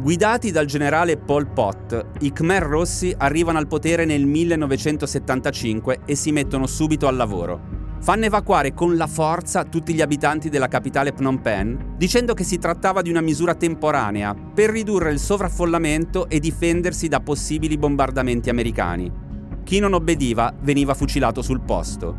Guidati 0.00 0.50
dal 0.50 0.66
generale 0.66 1.16
Pol 1.16 1.48
Pot, 1.48 2.06
i 2.20 2.32
Khmer 2.32 2.62
Rossi 2.62 3.12
arrivano 3.16 3.58
al 3.58 3.66
potere 3.66 4.04
nel 4.04 4.26
1975 4.26 6.00
e 6.04 6.14
si 6.14 6.30
mettono 6.30 6.66
subito 6.66 7.08
al 7.08 7.16
lavoro 7.16 7.78
fanno 8.00 8.26
evacuare 8.26 8.74
con 8.74 8.96
la 8.96 9.06
forza 9.06 9.64
tutti 9.64 9.92
gli 9.92 10.00
abitanti 10.00 10.48
della 10.48 10.68
capitale 10.68 11.12
Phnom 11.12 11.38
Penh, 11.38 11.94
dicendo 11.96 12.34
che 12.34 12.44
si 12.44 12.58
trattava 12.58 13.02
di 13.02 13.10
una 13.10 13.20
misura 13.20 13.54
temporanea 13.54 14.34
per 14.34 14.70
ridurre 14.70 15.10
il 15.10 15.18
sovraffollamento 15.18 16.28
e 16.28 16.38
difendersi 16.38 17.08
da 17.08 17.20
possibili 17.20 17.76
bombardamenti 17.76 18.50
americani. 18.50 19.27
Chi 19.68 19.80
non 19.80 19.92
obbediva 19.92 20.50
veniva 20.62 20.94
fucilato 20.94 21.42
sul 21.42 21.60
posto. 21.60 22.16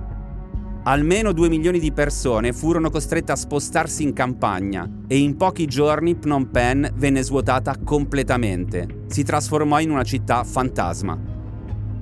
Almeno 0.83 1.31
due 1.31 1.49
milioni 1.49 1.79
di 1.79 1.91
persone 1.91 2.53
furono 2.53 2.91
costrette 2.91 3.31
a 3.31 3.35
spostarsi 3.35 4.03
in 4.03 4.13
campagna 4.13 4.87
e 5.07 5.17
in 5.17 5.35
pochi 5.35 5.65
giorni 5.65 6.13
Phnom 6.13 6.45
Penh 6.45 6.93
venne 6.93 7.23
svuotata 7.23 7.75
completamente. 7.83 9.05
Si 9.07 9.23
trasformò 9.23 9.79
in 9.79 9.89
una 9.89 10.03
città 10.03 10.43
fantasma. 10.43 11.17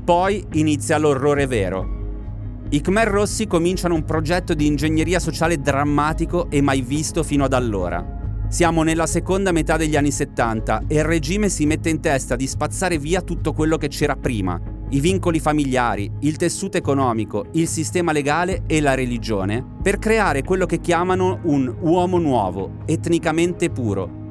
Poi 0.04 0.46
inizia 0.51 0.98
l'orrore 0.98 1.48
vero, 1.48 2.66
i 2.72 2.82
Khmer 2.82 3.08
Rossi 3.08 3.48
cominciano 3.48 3.96
un 3.96 4.04
progetto 4.04 4.54
di 4.54 4.66
ingegneria 4.66 5.22
sociale 5.22 5.62
drammatico 5.62 6.50
e 6.50 6.60
mai 6.60 6.82
visto 6.82 7.24
fino 7.24 7.46
ad 7.46 7.54
allora. 7.54 8.06
Siamo 8.50 8.84
nella 8.84 9.08
seconda 9.08 9.54
metà 9.54 9.77
degli 9.77 9.96
anni 9.96 10.12
70 10.12 10.84
e 10.88 10.96
il 10.96 11.06
regime 11.06 11.48
si 11.48 11.66
mette 11.66 11.89
in 11.89 12.01
testa 12.01 12.36
di 12.36 12.48
spazzare 12.48 12.98
via 12.98 13.22
tutto 13.22 13.54
quello 13.54 13.77
che 13.77 13.88
c'era 13.88 14.18
prima, 14.18 14.75
i 14.89 15.00
vincoli 15.00 15.39
familiari, 15.39 16.10
il 16.20 16.38
tessuto 16.38 16.77
economico, 16.77 17.48
il 17.53 17.67
sistema 17.67 18.12
legale 18.12 18.63
e 18.67 18.82
la 18.82 18.96
religione, 18.96 19.63
per 19.82 20.00
creare 20.00 20.44
quello 20.44 20.65
che 20.65 20.79
chiamano 20.79 21.39
un 21.44 21.74
uomo 21.82 22.17
nuovo, 22.17 22.79
etnicamente 22.86 23.70
puro. 23.70 24.25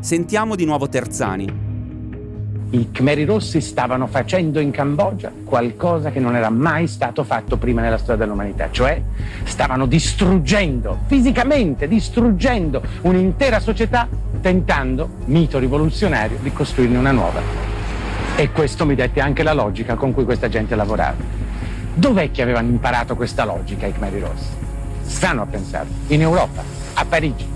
Sentiamo 0.00 0.54
di 0.54 0.64
nuovo 0.64 0.88
Terzani 0.88 1.70
i 2.72 2.90
Khmeri 2.90 3.24
Rossi 3.24 3.60
stavano 3.60 4.06
facendo 4.06 4.58
in 4.58 4.70
Cambogia 4.70 5.30
qualcosa 5.44 6.10
che 6.10 6.20
non 6.20 6.36
era 6.36 6.48
mai 6.48 6.86
stato 6.86 7.22
fatto 7.22 7.58
prima 7.58 7.82
nella 7.82 7.98
storia 7.98 8.24
dell'umanità, 8.24 8.70
cioè 8.70 9.00
stavano 9.44 9.84
distruggendo, 9.86 11.00
fisicamente 11.06 11.86
distruggendo 11.86 12.82
un'intera 13.02 13.60
società 13.60 14.08
tentando, 14.40 15.08
mito 15.26 15.58
rivoluzionario, 15.58 16.38
di 16.40 16.52
costruirne 16.52 16.96
una 16.96 17.12
nuova. 17.12 17.71
E 18.34 18.50
questo 18.50 18.86
mi 18.86 18.94
dette 18.94 19.20
anche 19.20 19.42
la 19.42 19.52
logica 19.52 19.94
con 19.94 20.12
cui 20.12 20.24
questa 20.24 20.48
gente 20.48 20.74
lavorava. 20.74 21.16
Dov'è 21.94 22.30
che 22.30 22.42
avevano 22.42 22.68
imparato 22.68 23.14
questa 23.14 23.44
logica 23.44 23.86
i 23.86 23.92
Khmeri 23.92 24.18
Rossi? 24.18 24.48
Stanno 25.02 25.42
a 25.42 25.46
pensare, 25.46 25.88
in 26.08 26.22
Europa, 26.22 26.62
a 26.94 27.04
Parigi. 27.04 27.46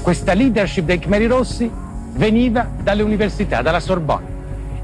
Questa 0.00 0.32
leadership 0.32 0.84
dei 0.84 1.00
Khmeri 1.00 1.26
Rossi 1.26 1.70
veniva 2.12 2.66
dalle 2.80 3.02
università, 3.02 3.60
dalla 3.62 3.80
Sorbonne 3.80 4.34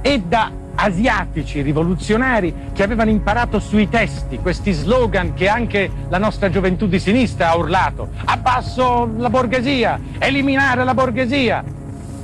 e 0.02 0.20
da 0.20 0.50
asiatici 0.74 1.62
rivoluzionari 1.62 2.70
che 2.72 2.82
avevano 2.82 3.10
imparato 3.10 3.60
sui 3.60 3.88
testi 3.88 4.38
questi 4.38 4.72
slogan 4.72 5.34
che 5.34 5.48
anche 5.48 5.90
la 6.08 6.18
nostra 6.18 6.50
gioventù 6.50 6.88
di 6.88 6.98
sinistra 6.98 7.50
ha 7.50 7.56
urlato. 7.56 8.08
Abbasso 8.24 9.08
la 9.16 9.30
borghesia, 9.30 10.00
eliminare 10.18 10.82
la 10.82 10.94
borghesia. 10.94 11.62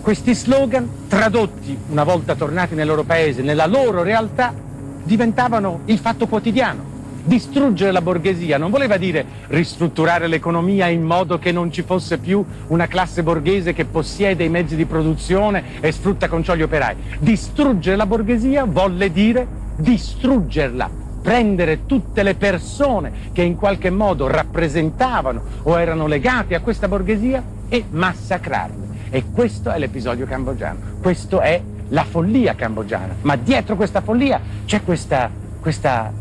Questi 0.01 0.35
slogan, 0.35 0.89
tradotti 1.09 1.77
una 1.91 2.05
volta 2.05 2.35
tornati 2.35 2.75
nel 2.75 2.87
loro 2.87 3.05
paese, 3.05 3.43
nella 3.43 3.67
loro 3.67 4.03
realtà, 4.03 4.55
diventavano 5.03 5.81
il 5.87 5.99
fatto 5.99 6.27
quotidiano 6.27 6.97
distruggere 7.29 7.93
la 7.93 8.01
borghesia 8.01 8.57
non 8.57 8.71
voleva 8.71 8.97
dire 8.97 9.25
ristrutturare 9.49 10.27
l'economia 10.27 10.89
in 10.89 11.03
modo 11.03 11.39
che 11.39 11.53
non 11.53 11.71
ci 11.71 11.83
fosse 11.83 12.17
più 12.17 12.43
una 12.69 12.87
classe 12.87 13.23
borghese 13.23 13.75
che 13.75 13.85
possiede 13.85 14.45
i 14.45 14.49
mezzi 14.49 14.77
di 14.77 14.87
produzione 14.87 15.63
e 15.81 15.93
sfrutta 15.93 16.27
con 16.27 16.43
ciò 16.43 16.55
gli 16.55 16.63
operai. 16.63 16.97
Distruggere 17.19 17.97
la 17.97 18.07
borghesia 18.07 18.65
volle 18.65 19.13
dire 19.13 19.47
distruggerla, 19.77 20.91
prendere 21.23 21.85
tutte 21.85 22.23
le 22.23 22.35
persone 22.35 23.13
che 23.33 23.43
in 23.43 23.57
qualche 23.57 23.91
modo 23.91 24.27
rappresentavano 24.27 25.43
o 25.65 25.79
erano 25.79 26.07
legate 26.07 26.55
a 26.55 26.61
questa 26.61 26.89
borghesia 26.89 27.45
e 27.69 27.85
massacrarle. 27.91 28.88
E 29.11 29.25
questo 29.33 29.71
è 29.71 29.79
l'episodio 29.79 30.27
cambogiano, 30.27 30.79
questo 31.01 31.41
è 31.41 31.61
la 31.89 32.05
follia 32.05 32.55
cambogiana, 32.55 33.17
ma 33.23 33.37
dietro 33.37 33.77
questa 33.77 34.01
follia 34.01 34.41
c'è 34.65 34.83
questa, 34.83 35.31
questa 35.61 36.13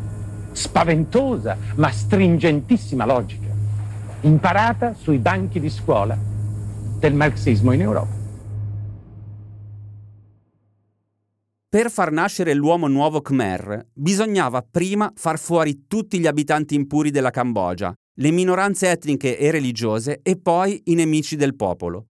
spaventosa 0.51 1.57
ma 1.75 1.91
stringentissima 1.91 3.05
logica, 3.05 3.47
imparata 4.21 4.93
sui 4.93 5.17
banchi 5.17 5.59
di 5.59 5.69
scuola 5.69 6.17
del 6.99 7.13
marxismo 7.13 7.71
in 7.73 7.81
Europa. 7.81 8.15
Per 11.69 11.91
far 11.91 12.11
nascere 12.11 12.53
l'uomo 12.53 12.87
nuovo 12.87 13.21
Khmer 13.21 13.87
bisognava 13.93 14.65
prima 14.69 15.11
far 15.15 15.37
fuori 15.37 15.83
tutti 15.85 16.17
gli 16.17 16.25
abitanti 16.25 16.75
impuri 16.75 17.11
della 17.11 17.29
Cambogia, 17.29 17.93
le 18.19 18.31
minoranze 18.31 18.89
etniche 18.89 19.37
e 19.37 19.51
religiose 19.51 20.21
e 20.23 20.39
poi 20.39 20.81
i 20.85 20.95
nemici 20.95 21.35
del 21.35 21.55
popolo. 21.55 22.05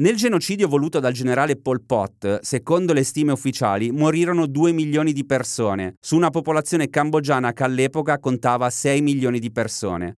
Nel 0.00 0.16
genocidio 0.16 0.66
voluto 0.66 0.98
dal 0.98 1.12
generale 1.12 1.56
Pol 1.56 1.82
Pot, 1.82 2.40
secondo 2.40 2.94
le 2.94 3.04
stime 3.04 3.32
ufficiali, 3.32 3.90
morirono 3.90 4.46
2 4.46 4.72
milioni 4.72 5.12
di 5.12 5.26
persone, 5.26 5.96
su 6.00 6.16
una 6.16 6.30
popolazione 6.30 6.88
cambogiana 6.88 7.52
che 7.52 7.64
all'epoca 7.64 8.18
contava 8.18 8.70
6 8.70 9.02
milioni 9.02 9.38
di 9.38 9.52
persone, 9.52 10.14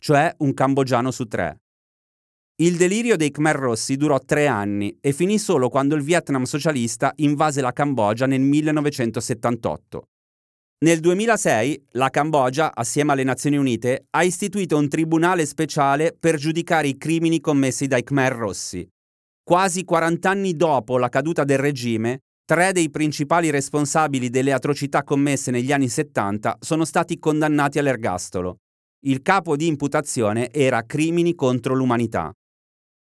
cioè 0.00 0.34
un 0.38 0.54
cambogiano 0.54 1.10
su 1.10 1.26
tre. 1.26 1.60
Il 2.62 2.78
delirio 2.78 3.16
dei 3.16 3.30
Khmer 3.30 3.56
Rossi 3.56 3.96
durò 3.96 4.18
tre 4.20 4.46
anni 4.46 4.96
e 5.02 5.12
finì 5.12 5.38
solo 5.38 5.68
quando 5.68 5.96
il 5.96 6.02
Vietnam 6.02 6.44
socialista 6.44 7.12
invase 7.16 7.60
la 7.60 7.74
Cambogia 7.74 8.24
nel 8.24 8.40
1978. 8.40 10.08
Nel 10.78 11.00
2006 11.00 11.88
la 11.90 12.08
Cambogia, 12.08 12.74
assieme 12.74 13.12
alle 13.12 13.24
Nazioni 13.24 13.58
Unite, 13.58 14.06
ha 14.12 14.22
istituito 14.24 14.78
un 14.78 14.88
tribunale 14.88 15.44
speciale 15.44 16.16
per 16.18 16.36
giudicare 16.36 16.88
i 16.88 16.96
crimini 16.96 17.38
commessi 17.40 17.86
dai 17.86 18.02
Khmer 18.02 18.32
Rossi, 18.32 18.88
quasi 19.48 19.84
40 19.84 20.28
anni 20.28 20.56
dopo 20.56 20.98
la 20.98 21.08
caduta 21.08 21.44
del 21.44 21.58
regime, 21.58 22.22
tre 22.44 22.72
dei 22.72 22.90
principali 22.90 23.50
responsabili 23.50 24.28
delle 24.28 24.52
atrocità 24.52 25.04
commesse 25.04 25.52
negli 25.52 25.70
anni 25.70 25.88
70 25.88 26.56
sono 26.58 26.84
stati 26.84 27.20
condannati 27.20 27.78
all'ergastolo. 27.78 28.56
Il 29.04 29.22
capo 29.22 29.54
di 29.54 29.68
imputazione 29.68 30.50
era 30.50 30.82
crimini 30.84 31.36
contro 31.36 31.76
l'umanità. 31.76 32.32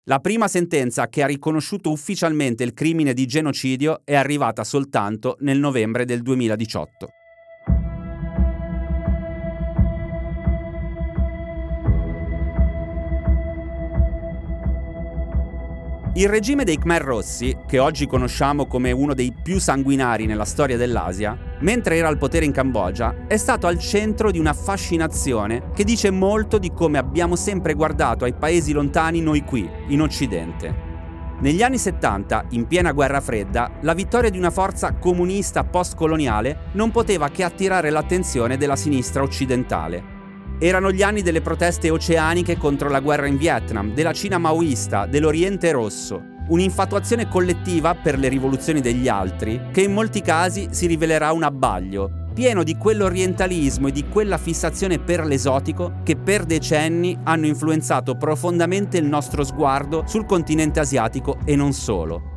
La 0.04 0.20
prima 0.20 0.48
sentenza 0.48 1.08
che 1.08 1.24
ha 1.24 1.26
riconosciuto 1.26 1.90
ufficialmente 1.90 2.64
il 2.64 2.76
crimine 2.76 3.16
di 3.16 3.26
genocidio 3.26 4.02
è 4.04 4.14
arrivata 4.14 4.64
soltanto 4.64 5.38
nel 5.40 5.58
novembre 5.58 6.06
del 6.06 6.22
2018. 6.22 7.08
Il 16.18 16.30
regime 16.30 16.64
dei 16.64 16.78
Khmer 16.78 17.02
Rossi, 17.02 17.58
che 17.68 17.78
oggi 17.78 18.08
conosciamo 18.08 18.68
come 18.68 18.94
uno 18.94 19.14
dei 19.14 19.34
più 19.34 19.60
sanguinari 19.60 20.26
nella 20.26 20.46
storia 20.46 20.78
dell'Asia, 20.78 21.38
mentre 21.60 21.98
era 21.98 22.08
al 22.08 22.18
potere 22.18 22.46
in 22.46 22.54
Cambogia, 22.54 23.28
è 23.28 23.36
stato 23.36 23.68
al 23.68 23.78
centro 23.80 24.32
di 24.32 24.40
una 24.40 24.54
fascinazione 24.54 25.72
che 25.76 25.84
dice 25.84 26.12
molto 26.12 26.58
di 26.58 26.72
come 26.72 27.00
abbiamo 27.00 27.36
sempre 27.36 27.74
guardato 27.74 28.24
ai 28.24 28.34
paesi 28.34 28.72
lontani 28.72 29.20
noi 29.20 29.44
qui, 29.44 29.70
in 29.90 30.00
Occidente. 30.00 30.74
Negli 31.42 31.62
anni 31.62 31.78
70, 31.78 32.46
in 32.52 32.66
piena 32.66 32.94
guerra 32.94 33.20
fredda, 33.20 33.70
la 33.82 33.94
vittoria 33.94 34.30
di 34.30 34.38
una 34.38 34.52
forza 34.52 34.94
comunista 34.94 35.66
post-coloniale 35.66 36.70
non 36.76 36.92
poteva 36.92 37.28
che 37.28 37.44
attirare 37.44 37.90
l'attenzione 37.90 38.56
della 38.56 38.78
sinistra 38.78 39.22
occidentale. 39.22 40.15
Erano 40.58 40.90
gli 40.92 41.02
anni 41.02 41.22
delle 41.22 41.42
proteste 41.42 41.90
oceaniche 41.90 42.58
contro 42.58 42.90
la 42.90 43.02
guerra 43.02 43.28
in 43.28 43.38
Vietnam, 43.38 43.94
della 43.94 44.14
Cina 44.14 44.38
maoista, 44.38 45.06
dell'Oriente 45.06 45.72
Rosso. 45.72 46.24
Un'infatuazione 46.48 47.28
collettiva 47.28 47.94
per 47.94 48.18
le 48.18 48.30
rivoluzioni 48.30 48.80
degli 48.80 49.10
altri, 49.10 49.60
che 49.74 49.82
in 49.82 49.92
molti 49.92 50.22
casi 50.22 50.68
si 50.72 50.86
rivelerà 50.88 51.34
un 51.34 51.44
abbaglio, 51.44 52.30
pieno 52.34 52.64
di 52.64 52.78
quell'orientalismo 52.78 53.88
e 53.88 53.92
di 53.92 54.08
quella 54.08 54.38
fissazione 54.38 55.00
per 55.00 55.26
l'esotico 55.26 55.96
che 56.04 56.16
per 56.16 56.46
decenni 56.46 57.18
hanno 57.24 57.48
influenzato 57.48 58.16
profondamente 58.16 58.98
il 58.98 59.06
nostro 59.06 59.44
sguardo 59.44 60.04
sul 60.06 60.26
continente 60.26 60.80
asiatico 60.80 61.38
e 61.44 61.56
non 61.56 61.74
solo. 61.74 62.35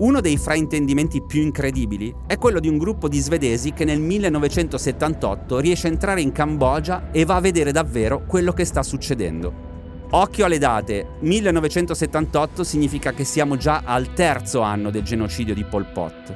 Uno 0.00 0.22
dei 0.22 0.38
fraintendimenti 0.38 1.20
più 1.20 1.42
incredibili 1.42 2.14
è 2.26 2.38
quello 2.38 2.58
di 2.58 2.68
un 2.68 2.78
gruppo 2.78 3.06
di 3.06 3.18
svedesi 3.18 3.74
che 3.74 3.84
nel 3.84 4.00
1978 4.00 5.58
riesce 5.58 5.88
a 5.88 5.90
entrare 5.90 6.22
in 6.22 6.32
Cambogia 6.32 7.10
e 7.10 7.26
va 7.26 7.36
a 7.36 7.40
vedere 7.40 7.70
davvero 7.70 8.24
quello 8.24 8.54
che 8.54 8.64
sta 8.64 8.82
succedendo. 8.82 10.08
Occhio 10.12 10.46
alle 10.46 10.56
date, 10.56 11.16
1978 11.20 12.64
significa 12.64 13.12
che 13.12 13.24
siamo 13.24 13.58
già 13.58 13.82
al 13.84 14.14
terzo 14.14 14.62
anno 14.62 14.88
del 14.88 15.02
genocidio 15.02 15.52
di 15.52 15.64
Pol 15.64 15.84
Pot. 15.92 16.34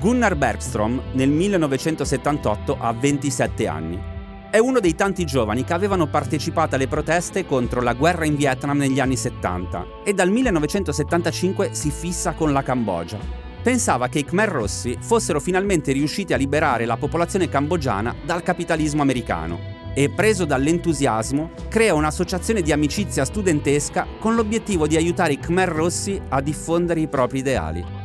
Gunnar 0.00 0.34
Bergstrom 0.34 0.98
nel 1.12 1.28
1978 1.28 2.78
ha 2.80 2.92
27 2.94 3.66
anni 3.66 4.16
è 4.50 4.56
uno 4.58 4.80
dei 4.80 4.94
tanti 4.94 5.26
giovani 5.26 5.62
che 5.62 5.74
avevano 5.74 6.06
partecipato 6.06 6.74
alle 6.74 6.88
proteste 6.88 7.44
contro 7.44 7.82
la 7.82 7.92
guerra 7.92 8.24
in 8.24 8.34
Vietnam 8.34 8.78
negli 8.78 8.98
anni 8.98 9.16
70 9.16 10.02
e 10.04 10.14
dal 10.14 10.30
1975 10.30 11.70
si 11.72 11.90
fissa 11.90 12.32
con 12.32 12.52
la 12.52 12.62
Cambogia. 12.62 13.18
Pensava 13.62 14.08
che 14.08 14.20
i 14.20 14.24
Khmer 14.24 14.48
Rossi 14.48 14.96
fossero 15.00 15.38
finalmente 15.40 15.92
riusciti 15.92 16.32
a 16.32 16.38
liberare 16.38 16.86
la 16.86 16.96
popolazione 16.96 17.50
cambogiana 17.50 18.14
dal 18.24 18.42
capitalismo 18.42 19.02
americano 19.02 19.76
e, 19.94 20.08
preso 20.08 20.46
dall'entusiasmo, 20.46 21.50
crea 21.68 21.92
un'associazione 21.92 22.62
di 22.62 22.72
amicizia 22.72 23.26
studentesca 23.26 24.06
con 24.18 24.34
l'obiettivo 24.34 24.86
di 24.86 24.96
aiutare 24.96 25.34
i 25.34 25.38
Khmer 25.38 25.68
Rossi 25.68 26.18
a 26.28 26.40
diffondere 26.40 27.00
i 27.00 27.08
propri 27.08 27.40
ideali. 27.40 27.97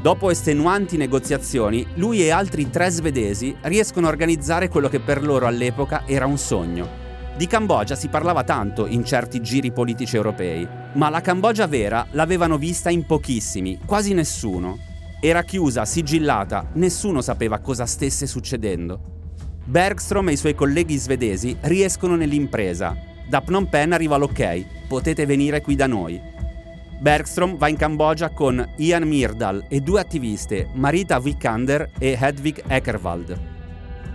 Dopo 0.00 0.30
estenuanti 0.30 0.96
negoziazioni, 0.96 1.86
lui 1.94 2.22
e 2.22 2.30
altri 2.30 2.70
tre 2.70 2.88
svedesi 2.90 3.56
riescono 3.62 4.06
a 4.06 4.10
organizzare 4.10 4.68
quello 4.68 4.88
che 4.88 5.00
per 5.00 5.24
loro 5.24 5.46
all'epoca 5.46 6.04
era 6.06 6.26
un 6.26 6.38
sogno. 6.38 7.06
Di 7.36 7.46
Cambogia 7.46 7.94
si 7.94 8.08
parlava 8.08 8.44
tanto 8.44 8.86
in 8.86 9.04
certi 9.04 9.40
giri 9.40 9.72
politici 9.72 10.16
europei, 10.16 10.66
ma 10.94 11.08
la 11.08 11.20
Cambogia 11.20 11.66
vera 11.66 12.06
l'avevano 12.12 12.58
vista 12.58 12.90
in 12.90 13.06
pochissimi, 13.06 13.78
quasi 13.84 14.14
nessuno. 14.14 14.78
Era 15.20 15.42
chiusa, 15.42 15.84
sigillata, 15.84 16.70
nessuno 16.74 17.20
sapeva 17.20 17.58
cosa 17.58 17.86
stesse 17.86 18.26
succedendo. 18.26 19.00
Bergstrom 19.64 20.28
e 20.28 20.32
i 20.32 20.36
suoi 20.36 20.54
colleghi 20.54 20.96
svedesi 20.96 21.56
riescono 21.62 22.16
nell'impresa. 22.16 22.96
Da 23.28 23.40
Phnom 23.40 23.66
Penh 23.66 23.92
arriva 23.92 24.16
l'ok, 24.16 24.86
potete 24.88 25.26
venire 25.26 25.60
qui 25.60 25.76
da 25.76 25.86
noi. 25.86 26.36
Bergstrom 27.00 27.56
va 27.56 27.68
in 27.68 27.76
Cambogia 27.76 28.30
con 28.30 28.72
Ian 28.78 29.04
Myrdal 29.04 29.66
e 29.68 29.80
due 29.80 30.00
attiviste, 30.00 30.68
Marita 30.74 31.20
Vikander 31.20 31.90
e 31.96 32.18
Hedvig 32.20 32.64
Eckerwald. 32.66 33.38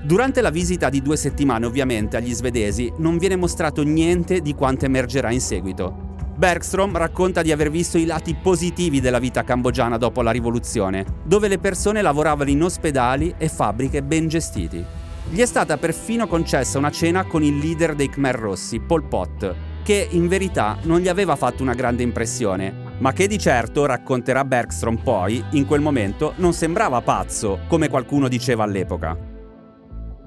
Durante 0.04 0.41
la 0.41 0.50
visita 0.50 0.89
di 0.89 1.02
due 1.02 1.15
settimane 1.15 1.65
ovviamente 1.65 2.17
agli 2.17 2.34
svedesi 2.34 2.91
non 2.98 3.17
viene 3.17 3.38
mostrato 3.38 3.84
niente 3.84 4.41
di 4.41 4.54
quanto 4.54 4.84
emergerà 4.84 5.32
in 5.32 5.39
seguito. 5.39 6.12
Bergstrom 6.36 6.98
racconta 6.98 7.41
di 7.41 7.54
aver 7.54 7.72
visto 7.72 7.98
i 7.98 8.06
lati 8.06 8.36
positivi 8.36 9.00
della 9.00 9.19
vita 9.19 9.46
cambogiana 9.46 9.96
dopo 9.98 10.22
la 10.22 10.32
rivoluzione, 10.32 11.06
dove 11.24 11.48
le 11.48 11.60
persone 11.60 12.02
lavoravano 12.02 12.50
in 12.50 12.63
ospedali 12.63 13.34
e 13.38 13.48
fabbriche 13.48 14.04
ben 14.04 14.28
gestiti. 14.28 14.84
Gli 15.30 15.39
è 15.39 15.46
stata 15.46 15.78
perfino 15.78 16.28
concessa 16.28 16.80
una 16.80 16.91
cena 16.91 17.24
con 17.24 17.43
il 17.43 17.60
leader 17.60 17.96
dei 17.96 18.10
Khmer 18.10 18.36
Rossi, 18.36 18.82
Pol 18.82 19.06
Pot, 19.06 19.56
che 19.84 20.08
in 20.12 20.28
verità 20.28 20.78
non 20.84 21.00
gli 21.00 21.08
aveva 21.08 21.36
fatto 21.36 21.62
una 21.62 21.74
grande 21.74 22.02
impressione, 22.02 22.74
ma 23.00 23.12
che 23.12 23.28
di 23.28 23.38
certo, 23.38 23.86
racconterà 23.86 24.46
Bergstrom 24.46 24.98
poi, 24.98 25.43
in 25.52 25.65
quel 25.65 25.82
momento 25.82 26.34
non 26.38 26.54
sembrava 26.54 27.02
pazzo, 27.02 27.60
come 27.67 27.89
qualcuno 27.89 28.28
diceva 28.28 28.63
all'epoca. 28.63 29.32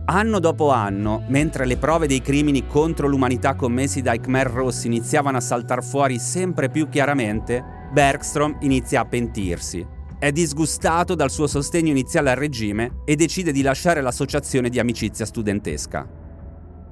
Anno 0.08 0.38
dopo 0.38 0.70
anno, 0.70 1.24
mentre 1.28 1.66
le 1.66 1.78
prove 1.78 2.06
dei 2.06 2.20
crimini 2.20 2.66
contro 2.66 3.08
l'umanità 3.08 3.56
commessi 3.56 4.02
dai 4.02 4.20
Khmer 4.20 4.46
Rossi 4.46 4.86
iniziavano 4.86 5.38
a 5.38 5.40
saltar 5.40 5.82
fuori 5.82 6.18
sempre 6.18 6.68
più 6.68 6.88
chiaramente, 6.88 7.88
Bergstrom 7.90 8.58
inizia 8.60 9.00
a 9.00 9.06
pentirsi. 9.06 9.84
È 10.18 10.30
disgustato 10.30 11.14
dal 11.14 11.30
suo 11.30 11.46
sostegno 11.46 11.90
iniziale 11.90 12.30
al 12.30 12.36
regime 12.36 13.00
e 13.04 13.16
decide 13.16 13.52
di 13.52 13.62
lasciare 13.62 14.00
l'associazione 14.00 14.68
di 14.68 14.78
amicizia 14.78 15.26
studentesca. 15.26 16.25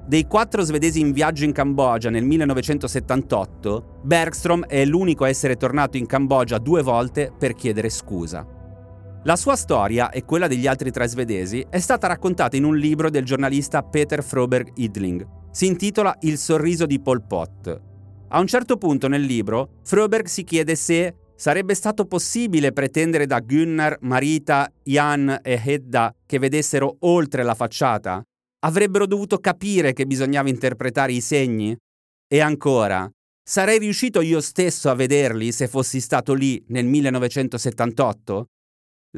Dei 0.07 0.27
quattro 0.27 0.61
svedesi 0.61 0.99
in 0.99 1.13
viaggio 1.13 1.45
in 1.45 1.51
Cambogia 1.51 2.11
nel 2.11 2.23
1978, 2.25 4.01
Bergstrom 4.03 4.63
è 4.67 4.85
l'unico 4.85 5.23
a 5.23 5.29
essere 5.29 5.55
tornato 5.55 5.97
in 5.97 6.05
Cambogia 6.05 6.59
due 6.59 6.83
volte 6.83 7.33
per 7.35 7.55
chiedere 7.55 7.89
scusa. 7.89 8.45
La 9.23 9.35
sua 9.35 9.55
storia 9.55 10.11
e 10.11 10.23
quella 10.23 10.45
degli 10.45 10.67
altri 10.67 10.91
tre 10.91 11.07
svedesi 11.07 11.65
è 11.67 11.79
stata 11.79 12.05
raccontata 12.05 12.55
in 12.55 12.65
un 12.65 12.77
libro 12.77 13.09
del 13.09 13.25
giornalista 13.25 13.81
Peter 13.81 14.23
Froberg 14.23 14.73
Idling. 14.75 15.27
Si 15.49 15.65
intitola 15.65 16.15
Il 16.19 16.37
sorriso 16.37 16.85
di 16.85 17.01
Pol 17.01 17.25
Pot. 17.25 17.81
A 18.27 18.39
un 18.39 18.45
certo 18.45 18.77
punto 18.77 19.07
nel 19.07 19.23
libro, 19.23 19.79
Froberg 19.83 20.27
si 20.27 20.43
chiede 20.43 20.75
se 20.75 21.15
sarebbe 21.35 21.73
stato 21.73 22.05
possibile 22.05 22.73
pretendere 22.73 23.25
da 23.25 23.39
Gunnar, 23.39 23.97
Marita, 24.01 24.71
Jan 24.83 25.39
e 25.41 25.59
Hedda 25.65 26.13
che 26.27 26.37
vedessero 26.37 26.97
oltre 26.99 27.41
la 27.41 27.55
facciata, 27.55 28.23
Avrebbero 28.65 29.05
dovuto 29.05 29.37
capire 29.37 29.93
che 29.93 30.07
bisognava 30.07 30.49
interpretare 30.49 31.11
i 31.11 31.21
segni? 31.21 31.77
E 32.27 32.39
ancora, 32.39 33.07
sarei 33.47 33.77
riuscito 33.77 34.21
io 34.21 34.41
stesso 34.41 34.89
a 34.89 34.95
vederli 34.95 35.51
se 35.51 35.67
fossi 35.67 35.99
stato 35.99 36.33
lì 36.33 36.63
nel 36.69 36.85
1978? 36.85 38.45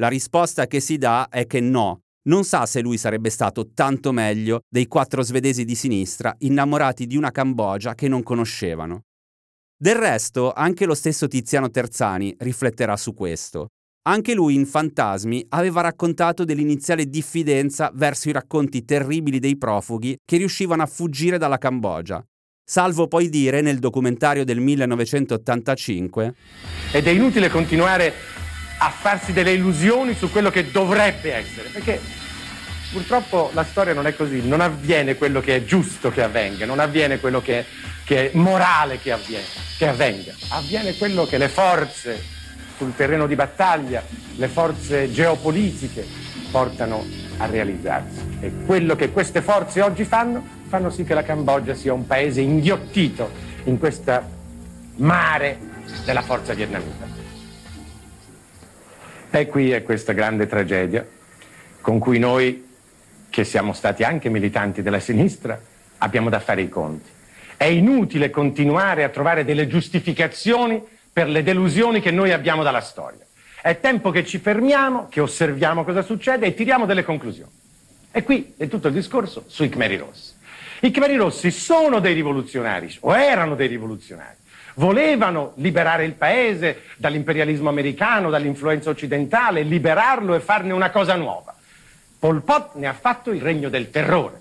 La 0.00 0.08
risposta 0.08 0.66
che 0.66 0.80
si 0.80 0.98
dà 0.98 1.28
è 1.30 1.46
che 1.46 1.60
no, 1.60 2.00
non 2.28 2.44
sa 2.44 2.66
se 2.66 2.82
lui 2.82 2.98
sarebbe 2.98 3.30
stato 3.30 3.70
tanto 3.72 4.12
meglio 4.12 4.60
dei 4.68 4.86
quattro 4.86 5.22
svedesi 5.22 5.64
di 5.64 5.74
sinistra 5.74 6.34
innamorati 6.40 7.06
di 7.06 7.16
una 7.16 7.30
Cambogia 7.30 7.94
che 7.94 8.06
non 8.06 8.22
conoscevano. 8.22 9.04
Del 9.74 9.96
resto, 9.96 10.52
anche 10.52 10.84
lo 10.84 10.94
stesso 10.94 11.26
Tiziano 11.26 11.70
Terzani 11.70 12.34
rifletterà 12.38 12.98
su 12.98 13.14
questo. 13.14 13.68
Anche 14.08 14.32
lui 14.32 14.54
in 14.54 14.64
Fantasmi 14.64 15.44
aveva 15.50 15.82
raccontato 15.82 16.46
dell'iniziale 16.46 17.10
diffidenza 17.10 17.90
verso 17.92 18.30
i 18.30 18.32
racconti 18.32 18.86
terribili 18.86 19.38
dei 19.38 19.58
profughi 19.58 20.16
che 20.24 20.38
riuscivano 20.38 20.82
a 20.82 20.86
fuggire 20.86 21.36
dalla 21.36 21.58
Cambogia. 21.58 22.24
Salvo 22.64 23.06
poi 23.06 23.28
dire 23.28 23.60
nel 23.60 23.78
documentario 23.78 24.46
del 24.46 24.60
1985 24.60 26.34
Ed 26.92 27.06
è 27.06 27.10
inutile 27.10 27.50
continuare 27.50 28.14
a 28.78 28.88
farsi 28.88 29.34
delle 29.34 29.52
illusioni 29.52 30.14
su 30.14 30.30
quello 30.30 30.48
che 30.48 30.70
dovrebbe 30.70 31.34
essere, 31.34 31.68
perché 31.68 32.00
purtroppo 32.90 33.50
la 33.52 33.64
storia 33.64 33.92
non 33.92 34.06
è 34.06 34.16
così, 34.16 34.40
non 34.40 34.62
avviene 34.62 35.16
quello 35.16 35.42
che 35.42 35.56
è 35.56 35.64
giusto 35.66 36.10
che 36.10 36.22
avvenga, 36.22 36.64
non 36.64 36.78
avviene 36.78 37.20
quello 37.20 37.42
che 37.42 37.58
è, 37.58 37.64
che 38.04 38.30
è 38.30 38.36
morale 38.38 39.00
che, 39.00 39.12
avviene, 39.12 39.44
che 39.76 39.86
avvenga, 39.86 40.34
avviene 40.48 40.96
quello 40.96 41.26
che 41.26 41.36
le 41.36 41.48
forze 41.48 42.36
sul 42.78 42.94
terreno 42.94 43.26
di 43.26 43.34
battaglia 43.34 44.02
le 44.36 44.46
forze 44.46 45.10
geopolitiche 45.10 46.06
portano 46.50 47.04
a 47.38 47.46
realizzarsi. 47.46 48.38
E 48.40 48.52
quello 48.64 48.94
che 48.94 49.10
queste 49.10 49.42
forze 49.42 49.82
oggi 49.82 50.04
fanno, 50.04 50.42
fanno 50.68 50.88
sì 50.88 51.02
che 51.02 51.12
la 51.12 51.24
Cambogia 51.24 51.74
sia 51.74 51.92
un 51.92 52.06
paese 52.06 52.40
inghiottito 52.40 53.30
in 53.64 53.78
questo 53.78 54.22
mare 54.96 55.58
della 56.04 56.22
forza 56.22 56.54
vietnamita. 56.54 57.06
E 59.30 59.46
qui 59.48 59.72
è 59.72 59.82
questa 59.82 60.12
grande 60.12 60.46
tragedia 60.46 61.06
con 61.80 61.98
cui 61.98 62.20
noi, 62.20 62.66
che 63.28 63.44
siamo 63.44 63.72
stati 63.72 64.04
anche 64.04 64.28
militanti 64.28 64.82
della 64.82 65.00
sinistra, 65.00 65.60
abbiamo 65.98 66.30
da 66.30 66.38
fare 66.38 66.62
i 66.62 66.68
conti. 66.68 67.10
È 67.56 67.64
inutile 67.64 68.30
continuare 68.30 69.02
a 69.02 69.08
trovare 69.08 69.44
delle 69.44 69.66
giustificazioni 69.66 70.80
per 71.18 71.28
le 71.28 71.42
delusioni 71.42 72.00
che 72.00 72.12
noi 72.12 72.30
abbiamo 72.30 72.62
dalla 72.62 72.80
storia. 72.80 73.26
È 73.60 73.80
tempo 73.80 74.12
che 74.12 74.24
ci 74.24 74.38
fermiamo, 74.38 75.08
che 75.08 75.18
osserviamo 75.20 75.82
cosa 75.82 76.02
succede 76.02 76.46
e 76.46 76.54
tiriamo 76.54 76.86
delle 76.86 77.02
conclusioni. 77.02 77.50
E 78.12 78.22
qui 78.22 78.54
è 78.56 78.68
tutto 78.68 78.86
il 78.86 78.94
discorso 78.94 79.42
sui 79.48 79.68
Khmeri 79.68 79.96
Rossi. 79.96 80.34
I 80.82 80.92
Khmeri 80.92 81.16
Rossi 81.16 81.50
sono 81.50 81.98
dei 81.98 82.14
rivoluzionari, 82.14 82.96
o 83.00 83.16
erano 83.16 83.56
dei 83.56 83.66
rivoluzionari. 83.66 84.36
Volevano 84.74 85.54
liberare 85.56 86.04
il 86.04 86.12
paese 86.12 86.82
dall'imperialismo 86.98 87.68
americano, 87.68 88.30
dall'influenza 88.30 88.90
occidentale, 88.90 89.62
liberarlo 89.62 90.36
e 90.36 90.40
farne 90.40 90.72
una 90.72 90.90
cosa 90.90 91.16
nuova. 91.16 91.52
Pol 92.16 92.42
Pot 92.42 92.76
ne 92.76 92.86
ha 92.86 92.92
fatto 92.92 93.32
il 93.32 93.40
regno 93.40 93.68
del 93.68 93.90
terrore. 93.90 94.40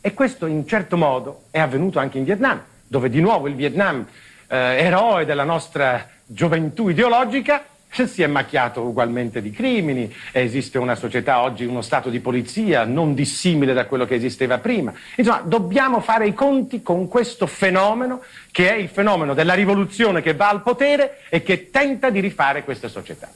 E 0.00 0.14
questo 0.14 0.46
in 0.46 0.66
certo 0.66 0.96
modo 0.96 1.42
è 1.52 1.60
avvenuto 1.60 2.00
anche 2.00 2.18
in 2.18 2.24
Vietnam, 2.24 2.60
dove 2.88 3.08
di 3.08 3.20
nuovo 3.20 3.46
il 3.46 3.54
Vietnam, 3.54 4.04
eh, 4.48 4.56
eroe 4.56 5.24
della 5.24 5.44
nostra 5.44 6.08
gioventù 6.24 6.88
ideologica, 6.88 7.64
si 7.90 8.22
è 8.22 8.26
macchiato 8.26 8.82
ugualmente 8.82 9.40
di 9.40 9.50
crimini, 9.50 10.14
esiste 10.32 10.78
una 10.78 10.94
società 10.94 11.40
oggi, 11.40 11.64
uno 11.64 11.80
stato 11.80 12.10
di 12.10 12.20
polizia 12.20 12.84
non 12.84 13.14
dissimile 13.14 13.72
da 13.72 13.86
quello 13.86 14.04
che 14.04 14.14
esisteva 14.14 14.58
prima. 14.58 14.92
Insomma, 15.16 15.40
dobbiamo 15.40 16.00
fare 16.00 16.26
i 16.26 16.34
conti 16.34 16.82
con 16.82 17.08
questo 17.08 17.46
fenomeno 17.46 18.22
che 18.52 18.70
è 18.70 18.74
il 18.74 18.88
fenomeno 18.88 19.34
della 19.34 19.54
rivoluzione 19.54 20.22
che 20.22 20.34
va 20.34 20.48
al 20.48 20.62
potere 20.62 21.20
e 21.28 21.42
che 21.42 21.70
tenta 21.70 22.10
di 22.10 22.20
rifare 22.20 22.62
queste 22.62 22.88
società. 22.88 23.30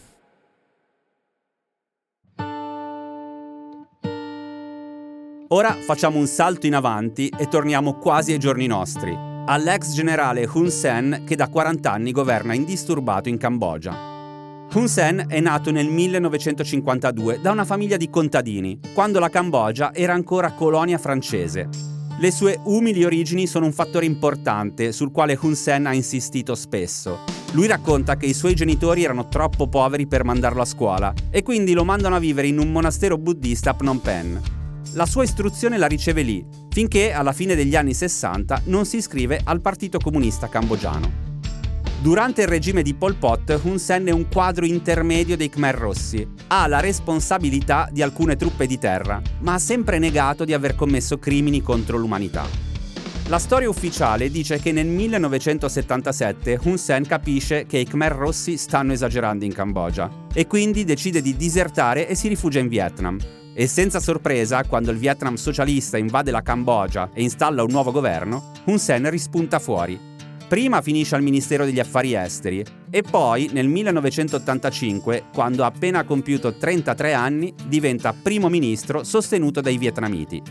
Ora 5.49 5.77
facciamo 5.85 6.19
un 6.19 6.27
salto 6.27 6.67
in 6.67 6.75
avanti 6.75 7.31
e 7.39 7.47
torniamo 7.47 7.99
quasi 7.99 8.33
ai 8.33 8.39
giorni 8.39 8.67
nostri, 8.67 9.32
all'ex 9.45 9.93
generale 9.93 10.49
Hun 10.53 10.71
Sen 10.71 11.23
che 11.27 11.35
da 11.35 11.49
40 11.49 11.91
anni 11.91 12.13
governa 12.13 12.55
indisturbato 12.55 13.29
in 13.29 13.39
Cambogia. 13.39 14.11
Hun 14.73 14.89
Sen 14.89 15.25
è 15.29 15.41
nato 15.41 15.71
nel 15.71 15.89
1952 15.89 17.41
da 17.41 17.51
una 17.51 17.65
famiglia 17.65 17.97
di 17.97 18.09
contadini, 18.09 18.79
quando 18.95 19.19
la 19.19 19.29
Cambogia 19.29 19.93
era 19.93 20.15
ancora 20.15 20.53
colonia 20.53 20.97
francese. 20.97 21.69
Le 22.19 22.31
sue 22.31 22.59
umili 22.65 23.05
origini 23.05 23.47
sono 23.47 23.67
un 23.67 23.73
fattore 23.73 24.07
importante 24.07 24.93
sul 24.93 25.11
quale 25.11 25.37
Hun 25.41 25.55
Sen 25.55 25.87
ha 25.87 25.93
insistito 25.93 26.55
spesso. 26.55 27.19
Lui 27.53 27.67
racconta 27.67 28.17
che 28.17 28.27
i 28.27 28.35
suoi 28.35 28.55
genitori 28.55 29.03
erano 29.03 29.29
troppo 29.29 29.67
poveri 29.67 30.07
per 30.07 30.25
mandarlo 30.25 30.63
a 30.63 30.67
scuola 30.67 31.13
e 31.31 31.43
quindi 31.43 31.73
lo 31.73 31.85
mandano 31.85 32.17
a 32.17 32.21
vivere 32.21 32.47
in 32.47 32.59
un 32.59 32.71
monastero 32.71 33.19
buddista 33.19 33.71
a 33.71 33.75
Phnom 33.75 33.99
Penh. 33.99 34.62
La 34.95 35.07
sua 35.07 35.25
istruzione 35.25 35.79
la 35.79 35.87
riceve 35.87 36.21
lì, 36.21 36.45
finché 36.69 37.13
alla 37.13 37.33
fine 37.33 37.55
degli 37.55 37.75
anni 37.75 37.95
60 37.95 38.63
non 38.67 38.85
si 38.85 38.99
iscrive 38.99 39.41
al 39.43 39.63
Partito 39.63 39.99
Comunista 39.99 40.51
Cambogiano. 40.51 41.31
Durante 42.03 42.43
il 42.43 42.49
regime 42.49 42.83
di 42.83 42.93
Pol 42.93 43.15
Pot, 43.15 43.59
Hun 43.63 43.79
Sen 43.79 44.07
è 44.07 44.11
un 44.11 44.29
quadro 44.29 44.67
intermedio 44.67 45.37
dei 45.37 45.49
Khmer 45.49 45.75
Rossi. 45.75 46.29
Ha 46.49 46.67
la 46.67 46.81
responsabilità 46.81 47.89
di 47.91 48.03
alcune 48.03 48.37
truppe 48.37 48.67
di 48.67 48.77
terra, 48.77 49.23
ma 49.41 49.55
ha 49.55 49.59
sempre 49.59 49.99
negato 49.99 50.45
di 50.45 50.53
aver 50.53 50.75
commesso 50.75 51.19
crimini 51.19 51.63
contro 51.63 51.97
l'umanità. 51.97 52.45
La 53.29 53.39
storia 53.39 53.71
ufficiale 53.71 54.31
dice 54.31 54.59
che 54.59 54.73
nel 54.73 54.89
1977 54.89 56.59
Hun 56.65 56.77
Sen 56.77 57.07
capisce 57.07 57.65
che 57.65 57.79
i 57.79 57.87
Khmer 57.87 58.13
Rossi 58.13 58.59
stanno 58.59 58.93
esagerando 58.93 59.47
in 59.47 59.55
Cambogia 59.55 60.11
e 60.35 60.47
quindi 60.47 60.85
decide 60.85 61.23
di 61.23 61.35
disertare 61.35 62.09
e 62.09 62.15
si 62.15 62.29
rifugia 62.29 62.59
in 62.59 62.69
Vietnam. 62.69 63.42
E 63.55 63.67
senza 63.67 64.01
sorpresa, 64.01 64.65
quando 64.65 64.91
il 64.91 64.99
Vietnam 64.99 65.35
socialista 65.35 65.99
invade 65.99 66.31
la 66.31 66.43
Cambogia 66.43 67.11
e 67.13 67.23
installa 67.23 67.63
un 67.63 67.71
nuovo 67.71 67.93
governo, 67.93 68.53
Hun 68.65 68.79
Sen 68.79 69.09
rispunta 69.11 69.59
fuori 69.59 70.11
Prima 70.53 70.83
finisce 70.83 71.15
al 71.15 71.23
Ministero 71.23 71.65
degli 71.65 71.81
Affari 71.81 72.13
Esteri 72.13 72.63
e 72.91 73.01
poi 73.01 73.49
nel 73.53 73.69
1985, 73.69 75.25
quando 75.33 75.63
ha 75.63 75.67
appena 75.67 76.05
compiuto 76.05 76.59
33 76.59 77.15
anni, 77.15 77.55
diventa 77.65 78.13
primo 78.13 78.51
ministro 78.51 79.03
sostenuto 79.03 79.63
dai 79.63 79.79
vietnamiti. 79.79 80.43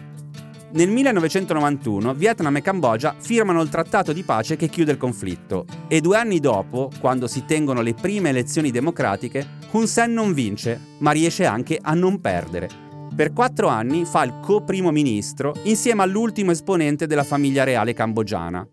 Nel 0.72 0.90
1991 0.90 2.16
Vietnam 2.16 2.56
e 2.56 2.62
Cambogia 2.64 3.14
firmano 3.20 3.62
il 3.62 3.70
trattato 3.70 4.12
di 4.12 4.24
pace 4.24 4.56
che 4.56 4.70
chiude 4.70 4.94
il 4.94 4.98
conflitto 4.98 5.66
e 5.88 6.02
due 6.02 6.18
anni 6.18 6.40
dopo, 6.40 6.90
quando 7.00 7.28
si 7.28 7.46
tengono 7.46 7.84
le 7.84 7.94
prime 7.94 8.30
elezioni 8.30 8.72
democratiche, 8.72 9.46
Hun 9.70 9.86
Sen 9.86 10.14
non 10.14 10.34
vince, 10.34 10.80
ma 10.98 11.12
riesce 11.12 11.46
anche 11.46 11.78
a 11.80 11.94
non 11.94 12.20
perdere. 12.20 12.91
Per 13.14 13.34
quattro 13.34 13.68
anni 13.68 14.06
fa 14.06 14.24
il 14.24 14.40
co-primo 14.42 14.92
ministro 14.92 15.54
insieme 15.64 16.02
all'ultimo 16.02 16.52
esponente 16.52 17.08
della 17.08 17.24
famiglia 17.24 17.64
reale 17.64 17.94
cambogiana, 17.94 18.66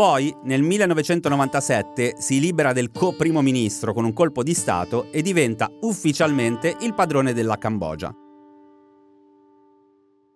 poi, 0.00 0.34
nel 0.44 0.62
1997, 0.62 2.14
si 2.16 2.40
libera 2.40 2.72
del 2.72 2.90
co-primo 2.90 3.42
ministro 3.42 3.92
con 3.92 4.06
un 4.06 4.14
colpo 4.14 4.42
di 4.42 4.54
Stato 4.54 5.12
e 5.12 5.20
diventa 5.20 5.70
ufficialmente 5.80 6.74
il 6.80 6.94
padrone 6.94 7.34
della 7.34 7.58
Cambogia. 7.58 8.10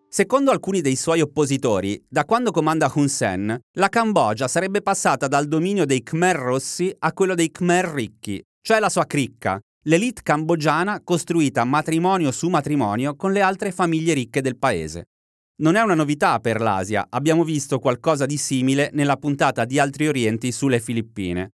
Secondo 0.06 0.50
alcuni 0.50 0.82
dei 0.82 0.96
suoi 0.96 1.22
oppositori, 1.22 1.98
da 2.06 2.26
quando 2.26 2.50
comanda 2.50 2.92
Hun 2.94 3.08
Sen, 3.08 3.58
la 3.78 3.88
Cambogia 3.88 4.48
sarebbe 4.48 4.82
passata 4.82 5.28
dal 5.28 5.48
dominio 5.48 5.86
dei 5.86 6.02
Khmer 6.02 6.36
Rossi 6.36 6.94
a 6.98 7.14
quello 7.14 7.34
dei 7.34 7.50
Khmer 7.50 7.86
Ricchi, 7.86 8.44
cioè 8.60 8.80
la 8.80 8.90
sua 8.90 9.06
cricca, 9.06 9.58
l'elite 9.86 10.22
cambogiana 10.22 11.02
costruita 11.02 11.64
matrimonio 11.64 12.30
su 12.30 12.48
matrimonio 12.48 13.16
con 13.16 13.32
le 13.32 13.40
altre 13.40 13.70
famiglie 13.70 14.14
ricche 14.14 14.40
del 14.40 14.56
paese. 14.56 15.08
Non 15.56 15.76
è 15.76 15.82
una 15.82 15.94
novità 15.94 16.40
per 16.40 16.60
l'Asia, 16.60 17.06
abbiamo 17.10 17.44
visto 17.44 17.78
qualcosa 17.78 18.26
di 18.26 18.36
simile 18.36 18.90
nella 18.92 19.16
puntata 19.16 19.64
di 19.64 19.78
Altri 19.78 20.08
Orienti 20.08 20.52
sulle 20.52 20.80
Filippine. 20.80 21.50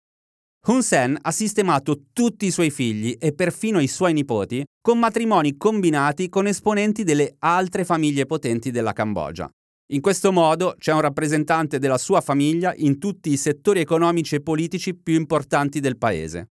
Hun 0.66 0.82
Sen 0.82 1.16
ha 1.20 1.30
sistemato 1.30 2.02
tutti 2.12 2.46
i 2.46 2.50
suoi 2.50 2.70
figli 2.70 3.16
e 3.18 3.32
perfino 3.32 3.80
i 3.80 3.88
suoi 3.88 4.12
nipoti 4.12 4.62
con 4.80 4.98
matrimoni 4.98 5.56
combinati 5.56 6.28
con 6.28 6.46
esponenti 6.46 7.04
delle 7.04 7.34
altre 7.38 7.84
famiglie 7.84 8.26
potenti 8.26 8.70
della 8.70 8.92
Cambogia. 8.92 9.48
In 9.92 10.02
questo 10.02 10.32
modo 10.32 10.74
c'è 10.78 10.92
un 10.92 11.00
rappresentante 11.00 11.78
della 11.78 11.96
sua 11.96 12.20
famiglia 12.20 12.74
in 12.76 12.98
tutti 12.98 13.32
i 13.32 13.38
settori 13.38 13.80
economici 13.80 14.34
e 14.34 14.42
politici 14.42 14.94
più 14.94 15.14
importanti 15.14 15.80
del 15.80 15.96
paese. 15.96 16.50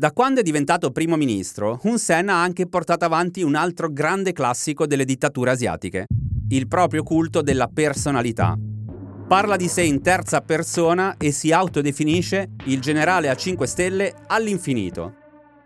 Da 0.00 0.12
quando 0.12 0.38
è 0.38 0.42
diventato 0.44 0.92
primo 0.92 1.16
ministro, 1.16 1.80
Hun 1.82 1.98
Sen 1.98 2.28
ha 2.28 2.40
anche 2.40 2.68
portato 2.68 3.04
avanti 3.04 3.42
un 3.42 3.56
altro 3.56 3.90
grande 3.90 4.32
classico 4.32 4.86
delle 4.86 5.04
dittature 5.04 5.50
asiatiche, 5.50 6.06
il 6.50 6.68
proprio 6.68 7.02
culto 7.02 7.42
della 7.42 7.66
personalità. 7.66 8.56
Parla 9.26 9.56
di 9.56 9.66
sé 9.66 9.82
in 9.82 10.00
terza 10.00 10.40
persona 10.40 11.16
e 11.16 11.32
si 11.32 11.50
autodefinisce 11.50 12.50
il 12.66 12.80
generale 12.80 13.28
a 13.28 13.34
5 13.34 13.66
stelle 13.66 14.14
all'infinito. 14.28 15.14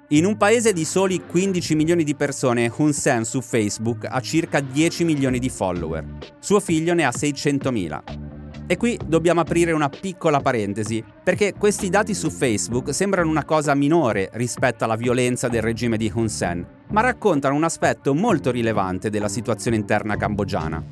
In 0.08 0.24
un 0.24 0.38
paese 0.38 0.72
di 0.72 0.86
soli 0.86 1.20
15 1.26 1.74
milioni 1.74 2.02
di 2.02 2.14
persone, 2.14 2.72
Hun 2.74 2.94
Sen 2.94 3.26
su 3.26 3.42
Facebook 3.42 4.06
ha 4.08 4.20
circa 4.20 4.60
10 4.60 5.04
milioni 5.04 5.40
di 5.40 5.50
follower. 5.50 6.06
Suo 6.38 6.58
figlio 6.58 6.94
ne 6.94 7.04
ha 7.04 7.10
600.000. 7.10 8.31
E 8.66 8.76
qui 8.76 8.98
dobbiamo 9.04 9.40
aprire 9.40 9.72
una 9.72 9.88
piccola 9.88 10.40
parentesi, 10.40 11.04
perché 11.22 11.54
questi 11.54 11.88
dati 11.88 12.14
su 12.14 12.30
Facebook 12.30 12.94
sembrano 12.94 13.28
una 13.28 13.44
cosa 13.44 13.74
minore 13.74 14.30
rispetto 14.34 14.84
alla 14.84 14.96
violenza 14.96 15.48
del 15.48 15.62
regime 15.62 15.96
di 15.96 16.10
Hun 16.14 16.28
Sen, 16.28 16.66
ma 16.88 17.00
raccontano 17.00 17.54
un 17.54 17.64
aspetto 17.64 18.14
molto 18.14 18.50
rilevante 18.50 19.10
della 19.10 19.28
situazione 19.28 19.76
interna 19.76 20.16
cambogiana. 20.16 20.82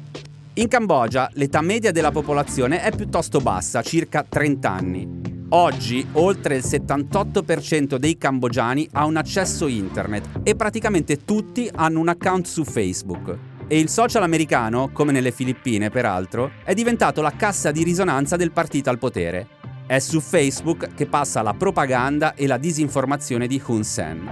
In 0.55 0.69
Cambogia 0.69 1.31
l'età 1.35 1.61
media 1.61 1.93
della 1.93 2.11
popolazione 2.11 2.83
è 2.83 2.95
piuttosto 2.95 3.39
bassa, 3.39 3.83
circa 3.83 4.27
30 4.29 4.71
anni. 4.71 5.09
Oggi 5.51 6.07
oltre 6.13 6.57
il 6.57 6.65
78% 6.65 7.97
dei 7.97 8.19
cambogiani 8.19 8.89
ha 8.93 9.05
un 9.05 9.17
accesso 9.17 9.69
internet 9.69 10.41
e 10.43 10.57
praticamente 10.57 11.25
tutti 11.25 11.71
hanno 11.73 12.01
un 12.01 12.09
account 12.09 12.47
su 12.47 12.65
Facebook. 12.65 13.50
E 13.73 13.79
il 13.79 13.89
social 13.89 14.25
americano, 14.25 14.91
come 14.93 15.13
nelle 15.13 15.31
Filippine 15.31 15.91
peraltro, 15.91 16.51
è 16.65 16.75
diventato 16.75 17.23
la 17.23 17.35
cassa 17.37 17.71
di 17.71 17.85
risonanza 17.85 18.35
del 18.35 18.51
partito 18.51 18.91
al 18.91 18.99
potere. 18.99 19.47
È 19.87 20.01
su 20.01 20.19
Facebook 20.19 20.93
che 20.93 21.07
passa 21.07 21.41
la 21.41 21.55
propaganda 21.55 22.35
e 22.35 22.49
la 22.49 22.57
disinformazione 22.57 23.47
di 23.47 23.63
Hun 23.65 23.85
Sen. 23.85 24.29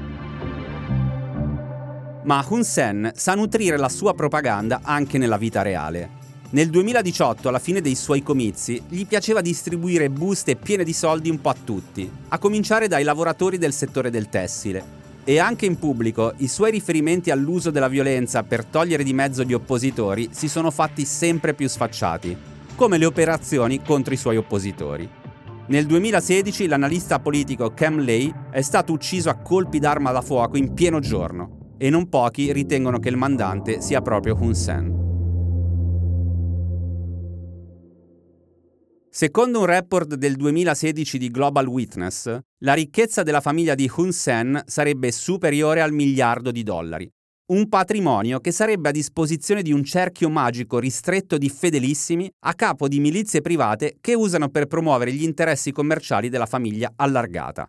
Ma 2.25 2.45
Hun 2.49 2.65
Sen 2.65 3.13
sa 3.15 3.37
nutrire 3.37 3.77
la 3.77 3.89
sua 3.89 4.13
propaganda 4.13 4.81
anche 4.83 5.19
nella 5.19 5.37
vita 5.37 5.63
reale. 5.63 6.11
Nel 6.51 6.69
2018, 6.69 7.49
alla 7.49 7.61
fine 7.61 7.81
dei 7.81 7.95
suoi 7.95 8.25
comizi, 8.25 8.83
gli 8.89 9.07
piaceva 9.07 9.41
distribuire 9.41 10.11
buste 10.11 10.57
piene 10.57 10.83
di 10.83 10.93
soldi 10.93 11.31
un 11.31 11.41
po' 11.41 11.51
a 11.51 11.57
tutti, 11.65 12.11
a 12.31 12.39
cominciare 12.39 12.89
dai 12.89 13.05
lavoratori 13.05 13.57
del 13.57 13.73
settore 13.73 14.11
del 14.11 14.29
tessile, 14.29 14.98
e 15.29 15.39
anche 15.39 15.67
in 15.67 15.79
pubblico 15.79 16.33
i 16.39 16.49
suoi 16.49 16.71
riferimenti 16.71 17.31
all'uso 17.31 17.71
della 17.71 17.89
violenza 17.89 18.45
per 18.45 18.65
togliere 18.65 19.05
di 19.05 19.13
mezzo 19.13 19.45
gli 19.45 19.53
oppositori 19.53 20.31
si 20.31 20.49
sono 20.49 20.71
fatti 20.71 21.05
sempre 21.05 21.53
più 21.53 21.69
sfacciati, 21.69 22.35
come 22.75 22.97
le 22.97 23.05
operazioni 23.05 23.83
contro 23.83 24.15
i 24.15 24.17
suoi 24.17 24.39
oppositori. 24.39 25.07
Nel 25.67 25.85
2016 25.85 26.67
l'analista 26.67 27.19
politico 27.19 27.75
Cam 27.75 28.03
Lay 28.03 28.33
è 28.51 28.63
stato 28.63 28.95
ucciso 28.95 29.29
a 29.29 29.35
colpi 29.35 29.79
d'arma 29.79 30.13
da 30.13 30.23
fuoco 30.23 30.57
in 30.57 30.73
pieno 30.73 30.99
giorno 30.99 31.75
e 31.77 31.91
non 31.91 32.09
pochi 32.09 32.51
ritengono 32.51 32.99
che 32.99 33.11
il 33.11 33.19
mandante 33.19 33.83
sia 33.83 34.01
proprio 34.01 34.35
Hun 34.41 34.55
Sen. 34.55 35.08
Secondo 39.21 39.59
un 39.59 39.67
report 39.67 40.15
del 40.15 40.37
2016 40.37 41.19
di 41.19 41.29
Global 41.33 41.67
Witness, 41.67 42.39
la 42.59 42.75
ricchezza 42.75 43.25
della 43.25 43.41
famiglia 43.41 43.75
di 43.75 43.91
Hun 43.97 44.13
Sen 44.13 44.63
sarebbe 44.65 45.11
superiore 45.11 45.81
al 45.81 45.91
miliardo 45.91 46.53
di 46.53 46.63
dollari, 46.63 47.11
un 47.47 47.69
patrimonio 47.69 48.39
che 48.39 48.53
sarebbe 48.53 48.91
a 48.91 48.93
disposizione 48.93 49.63
di 49.63 49.73
un 49.73 49.83
cerchio 49.83 50.29
magico 50.29 50.79
ristretto 50.79 51.37
di 51.37 51.49
fedelissimi 51.49 52.31
a 52.45 52.55
capo 52.55 52.87
di 52.87 53.01
milizie 53.01 53.41
private 53.41 53.97
che 54.01 54.15
usano 54.15 54.51
per 54.51 54.67
promuovere 54.67 55.13
gli 55.13 55.25
interessi 55.25 55.73
commerciali 55.73 56.29
della 56.29 56.47
famiglia 56.47 56.93
allargata. 56.95 57.69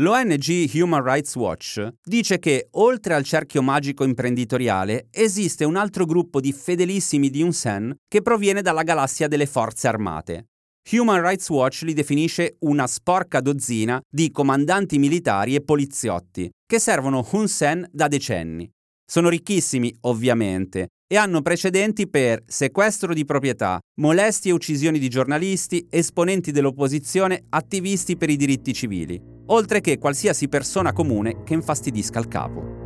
L'ONG 0.00 0.70
Human 0.74 1.02
Rights 1.02 1.34
Watch 1.36 1.88
dice 2.02 2.38
che, 2.38 2.68
oltre 2.72 3.14
al 3.14 3.24
cerchio 3.24 3.62
magico 3.62 4.04
imprenditoriale, 4.04 5.06
esiste 5.10 5.64
un 5.64 5.76
altro 5.76 6.04
gruppo 6.04 6.40
di 6.40 6.52
fedelissimi 6.52 7.30
di 7.30 7.40
Hun 7.40 7.54
Sen 7.54 7.96
che 8.06 8.20
proviene 8.20 8.60
dalla 8.60 8.82
galassia 8.82 9.28
delle 9.28 9.46
forze 9.46 9.88
armate. 9.88 10.48
Human 10.92 11.20
Rights 11.20 11.48
Watch 11.48 11.82
li 11.82 11.94
definisce 11.94 12.56
una 12.60 12.86
sporca 12.86 13.40
dozzina 13.40 14.00
di 14.08 14.30
comandanti 14.30 14.98
militari 14.98 15.54
e 15.54 15.62
poliziotti 15.62 16.50
che 16.66 16.78
servono 16.78 17.26
Hun 17.32 17.48
Sen 17.48 17.88
da 17.90 18.08
decenni 18.08 18.70
sono 19.06 19.28
ricchissimi, 19.28 19.94
ovviamente, 20.02 20.88
e 21.06 21.16
hanno 21.16 21.42
precedenti 21.42 22.08
per 22.08 22.42
sequestro 22.46 23.12
di 23.12 23.24
proprietà, 23.24 23.78
molestie 24.00 24.50
e 24.50 24.54
uccisioni 24.54 24.98
di 24.98 25.08
giornalisti, 25.08 25.86
esponenti 25.90 26.50
dell'opposizione, 26.50 27.44
attivisti 27.50 28.16
per 28.16 28.30
i 28.30 28.36
diritti 28.36 28.72
civili, 28.72 29.20
oltre 29.46 29.80
che 29.80 29.98
qualsiasi 29.98 30.48
persona 30.48 30.92
comune 30.92 31.42
che 31.44 31.54
infastidisca 31.54 32.18
il 32.18 32.28
capo. 32.28 32.83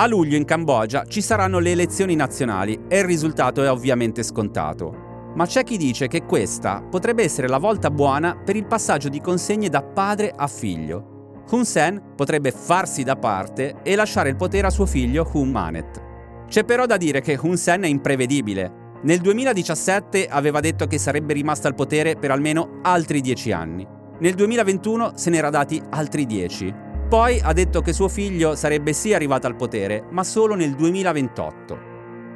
A 0.00 0.06
luglio 0.06 0.38
in 0.38 0.46
Cambogia 0.46 1.04
ci 1.04 1.20
saranno 1.20 1.58
le 1.58 1.72
elezioni 1.72 2.14
nazionali 2.14 2.86
e 2.88 3.00
il 3.00 3.04
risultato 3.04 3.62
è 3.62 3.70
ovviamente 3.70 4.22
scontato. 4.22 5.32
Ma 5.34 5.44
c'è 5.44 5.62
chi 5.62 5.76
dice 5.76 6.08
che 6.08 6.24
questa 6.24 6.80
potrebbe 6.80 7.22
essere 7.22 7.48
la 7.48 7.58
volta 7.58 7.90
buona 7.90 8.34
per 8.34 8.56
il 8.56 8.64
passaggio 8.64 9.10
di 9.10 9.20
consegne 9.20 9.68
da 9.68 9.82
padre 9.82 10.32
a 10.34 10.46
figlio, 10.46 11.42
Hun 11.50 11.66
Sen 11.66 12.14
potrebbe 12.16 12.50
farsi 12.50 13.02
da 13.02 13.16
parte 13.16 13.82
e 13.82 13.94
lasciare 13.94 14.30
il 14.30 14.36
potere 14.36 14.68
a 14.68 14.70
suo 14.70 14.86
figlio 14.86 15.28
Hun 15.34 15.50
Manet. 15.50 16.02
C'è 16.48 16.64
però 16.64 16.86
da 16.86 16.96
dire 16.96 17.20
che 17.20 17.38
Hun 17.38 17.58
Sen 17.58 17.82
è 17.82 17.86
imprevedibile. 17.86 18.72
Nel 19.02 19.18
2017 19.18 20.28
aveva 20.28 20.60
detto 20.60 20.86
che 20.86 20.96
sarebbe 20.96 21.34
rimasto 21.34 21.66
al 21.66 21.74
potere 21.74 22.16
per 22.16 22.30
almeno 22.30 22.78
altri 22.80 23.20
dieci 23.20 23.52
anni. 23.52 23.86
Nel 24.18 24.32
2021 24.32 25.12
se 25.16 25.28
ne 25.28 25.36
era 25.36 25.50
dati 25.50 25.78
altri 25.90 26.24
dieci. 26.24 26.88
Poi 27.10 27.40
ha 27.42 27.52
detto 27.52 27.80
che 27.80 27.92
suo 27.92 28.06
figlio 28.06 28.54
sarebbe 28.54 28.92
sì 28.92 29.12
arrivato 29.12 29.48
al 29.48 29.56
potere, 29.56 30.04
ma 30.10 30.22
solo 30.22 30.54
nel 30.54 30.76
2028. 30.76 31.78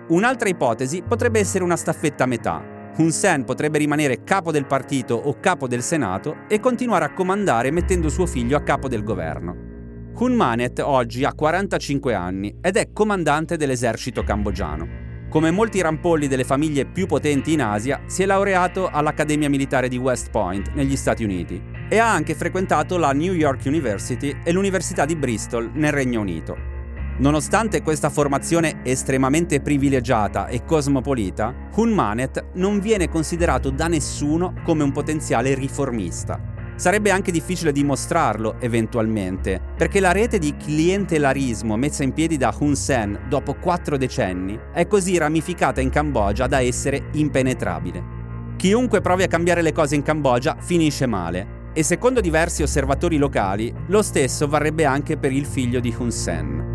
Un'altra 0.08 0.48
ipotesi 0.48 1.04
potrebbe 1.06 1.38
essere 1.38 1.62
una 1.62 1.76
staffetta 1.76 2.24
a 2.24 2.26
metà, 2.26 2.90
Hun 2.96 3.12
Sen 3.12 3.44
potrebbe 3.44 3.78
rimanere 3.78 4.24
capo 4.24 4.50
del 4.50 4.66
partito 4.66 5.14
o 5.14 5.38
capo 5.38 5.68
del 5.68 5.80
Senato 5.80 6.38
e 6.48 6.58
continuare 6.58 7.04
a 7.04 7.12
comandare 7.12 7.70
mettendo 7.70 8.08
suo 8.08 8.26
figlio 8.26 8.56
a 8.56 8.62
capo 8.62 8.88
del 8.88 9.04
governo. 9.04 10.10
Hun 10.12 10.32
Manet 10.32 10.80
oggi 10.80 11.22
ha 11.22 11.34
45 11.34 12.12
anni 12.12 12.56
ed 12.60 12.76
è 12.76 12.90
comandante 12.92 13.56
dell'esercito 13.56 14.24
cambogiano. 14.24 15.02
Come 15.28 15.52
molti 15.52 15.80
rampolli 15.82 16.26
delle 16.26 16.42
famiglie 16.42 16.84
più 16.84 17.06
potenti 17.06 17.52
in 17.52 17.62
Asia, 17.62 18.02
si 18.06 18.24
è 18.24 18.26
laureato 18.26 18.88
all'Accademia 18.88 19.48
Militare 19.48 19.86
di 19.86 19.98
West 19.98 20.30
Point 20.30 20.72
negli 20.74 20.96
Stati 20.96 21.22
Uniti 21.22 21.73
e 21.88 21.98
ha 21.98 22.12
anche 22.12 22.34
frequentato 22.34 22.96
la 22.96 23.12
New 23.12 23.32
York 23.32 23.62
University 23.66 24.36
e 24.42 24.52
l'Università 24.52 25.04
di 25.04 25.16
Bristol 25.16 25.70
nel 25.74 25.92
Regno 25.92 26.20
Unito. 26.20 26.72
Nonostante 27.16 27.80
questa 27.80 28.10
formazione 28.10 28.80
estremamente 28.82 29.60
privilegiata 29.60 30.48
e 30.48 30.64
cosmopolita, 30.64 31.54
Hun 31.74 31.90
Manet 31.90 32.46
non 32.54 32.80
viene 32.80 33.08
considerato 33.08 33.70
da 33.70 33.86
nessuno 33.86 34.54
come 34.64 34.82
un 34.82 34.90
potenziale 34.90 35.54
riformista. 35.54 36.52
Sarebbe 36.74 37.12
anche 37.12 37.30
difficile 37.30 37.70
dimostrarlo 37.70 38.56
eventualmente, 38.58 39.60
perché 39.76 40.00
la 40.00 40.10
rete 40.10 40.40
di 40.40 40.56
clientelarismo 40.56 41.76
messa 41.76 42.02
in 42.02 42.12
piedi 42.12 42.36
da 42.36 42.52
Hun 42.58 42.74
Sen 42.74 43.26
dopo 43.28 43.54
quattro 43.54 43.96
decenni 43.96 44.58
è 44.72 44.88
così 44.88 45.16
ramificata 45.16 45.80
in 45.80 45.90
Cambogia 45.90 46.48
da 46.48 46.60
essere 46.60 47.10
impenetrabile. 47.12 48.22
Chiunque 48.56 49.00
provi 49.00 49.22
a 49.22 49.28
cambiare 49.28 49.62
le 49.62 49.72
cose 49.72 49.94
in 49.94 50.02
Cambogia 50.02 50.56
finisce 50.58 51.06
male, 51.06 51.53
e 51.74 51.82
secondo 51.82 52.20
diversi 52.20 52.62
osservatori 52.62 53.16
locali, 53.18 53.74
lo 53.88 54.00
stesso 54.00 54.46
varrebbe 54.46 54.84
anche 54.84 55.18
per 55.18 55.32
il 55.32 55.44
figlio 55.44 55.80
di 55.80 55.92
Hun 55.98 56.10
Sen. 56.12 56.72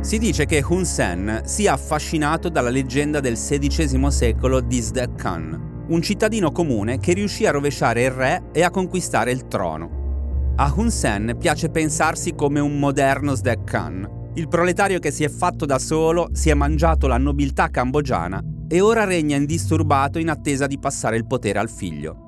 Si 0.00 0.18
dice 0.18 0.44
che 0.44 0.62
Hun 0.66 0.84
Sen 0.84 1.40
sia 1.44 1.72
affascinato 1.72 2.50
dalla 2.50 2.68
leggenda 2.68 3.20
del 3.20 3.34
XVI 3.34 4.10
secolo 4.10 4.60
di 4.60 4.80
Sdek 4.80 5.14
Khan, 5.16 5.86
un 5.88 6.02
cittadino 6.02 6.52
comune 6.52 6.98
che 6.98 7.14
riuscì 7.14 7.46
a 7.46 7.50
rovesciare 7.50 8.04
il 8.04 8.10
re 8.10 8.50
e 8.52 8.62
a 8.62 8.70
conquistare 8.70 9.32
il 9.32 9.48
trono. 9.48 10.52
A 10.56 10.72
Hun 10.76 10.90
Sen 10.90 11.36
piace 11.38 11.70
pensarsi 11.70 12.34
come 12.34 12.60
un 12.60 12.78
moderno 12.78 13.34
Sdek 13.34 13.64
Khan, 13.64 14.30
il 14.34 14.48
proletario 14.48 14.98
che 14.98 15.10
si 15.10 15.24
è 15.24 15.28
fatto 15.28 15.64
da 15.64 15.78
solo, 15.78 16.28
si 16.32 16.50
è 16.50 16.54
mangiato 16.54 17.06
la 17.06 17.18
nobiltà 17.18 17.68
cambogiana 17.68 18.56
e 18.68 18.80
ora 18.80 19.04
regna 19.04 19.36
indisturbato 19.36 20.18
in 20.18 20.28
attesa 20.28 20.66
di 20.66 20.78
passare 20.78 21.16
il 21.16 21.26
potere 21.26 21.58
al 21.58 21.70
figlio. 21.70 22.26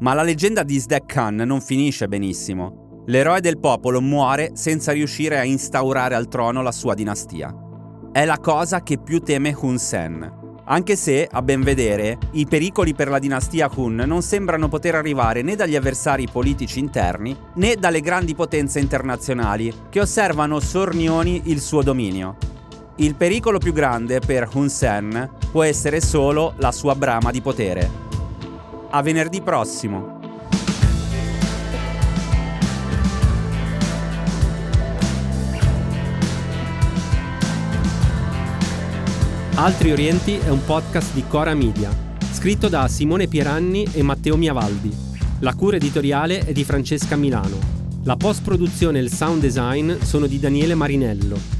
Ma 0.00 0.14
la 0.14 0.22
leggenda 0.22 0.62
di 0.62 0.78
Sdek 0.78 1.04
Khan 1.04 1.36
non 1.36 1.60
finisce 1.60 2.08
benissimo. 2.08 3.02
L'eroe 3.06 3.40
del 3.40 3.58
popolo 3.58 4.00
muore 4.00 4.52
senza 4.54 4.92
riuscire 4.92 5.38
a 5.38 5.44
instaurare 5.44 6.14
al 6.14 6.28
trono 6.28 6.62
la 6.62 6.72
sua 6.72 6.94
dinastia. 6.94 7.54
È 8.12 8.24
la 8.24 8.38
cosa 8.38 8.82
che 8.82 8.98
più 8.98 9.20
teme 9.20 9.54
Hun 9.58 9.78
Sen. 9.78 10.38
Anche 10.64 10.94
se, 10.94 11.28
a 11.28 11.42
ben 11.42 11.62
vedere, 11.62 12.16
i 12.32 12.46
pericoli 12.46 12.94
per 12.94 13.08
la 13.08 13.18
dinastia 13.18 13.68
Hun 13.74 14.04
non 14.06 14.22
sembrano 14.22 14.68
poter 14.68 14.94
arrivare 14.94 15.42
né 15.42 15.56
dagli 15.56 15.74
avversari 15.74 16.28
politici 16.30 16.78
interni 16.78 17.36
né 17.54 17.74
dalle 17.74 18.00
grandi 18.00 18.36
potenze 18.36 18.78
internazionali 18.78 19.74
che 19.90 20.00
osservano 20.00 20.60
sornioni 20.60 21.42
il 21.46 21.60
suo 21.60 21.82
dominio. 21.82 22.36
Il 22.96 23.14
pericolo 23.14 23.58
più 23.58 23.72
grande 23.72 24.20
per 24.20 24.48
Hun 24.52 24.68
Sen 24.68 25.30
può 25.50 25.62
essere 25.62 26.00
solo 26.00 26.52
la 26.56 26.70
sua 26.70 26.94
brama 26.94 27.30
di 27.30 27.40
potere. 27.40 27.88
A 28.90 29.00
venerdì 29.00 29.40
prossimo. 29.40 30.18
Altri 39.54 39.92
Orienti 39.92 40.36
è 40.36 40.48
un 40.48 40.64
podcast 40.64 41.12
di 41.12 41.24
Cora 41.26 41.54
Media, 41.54 41.90
scritto 42.32 42.68
da 42.68 42.88
Simone 42.88 43.28
Pieranni 43.28 43.86
e 43.92 44.02
Matteo 44.02 44.36
Miavaldi. 44.36 44.90
La 45.40 45.54
cura 45.54 45.76
editoriale 45.76 46.40
è 46.40 46.52
di 46.52 46.64
Francesca 46.64 47.16
Milano. 47.16 47.58
La 48.04 48.16
post-produzione 48.16 48.98
e 48.98 49.02
il 49.02 49.12
sound 49.12 49.40
design 49.40 49.92
sono 50.00 50.26
di 50.26 50.38
Daniele 50.38 50.74
Marinello. 50.74 51.59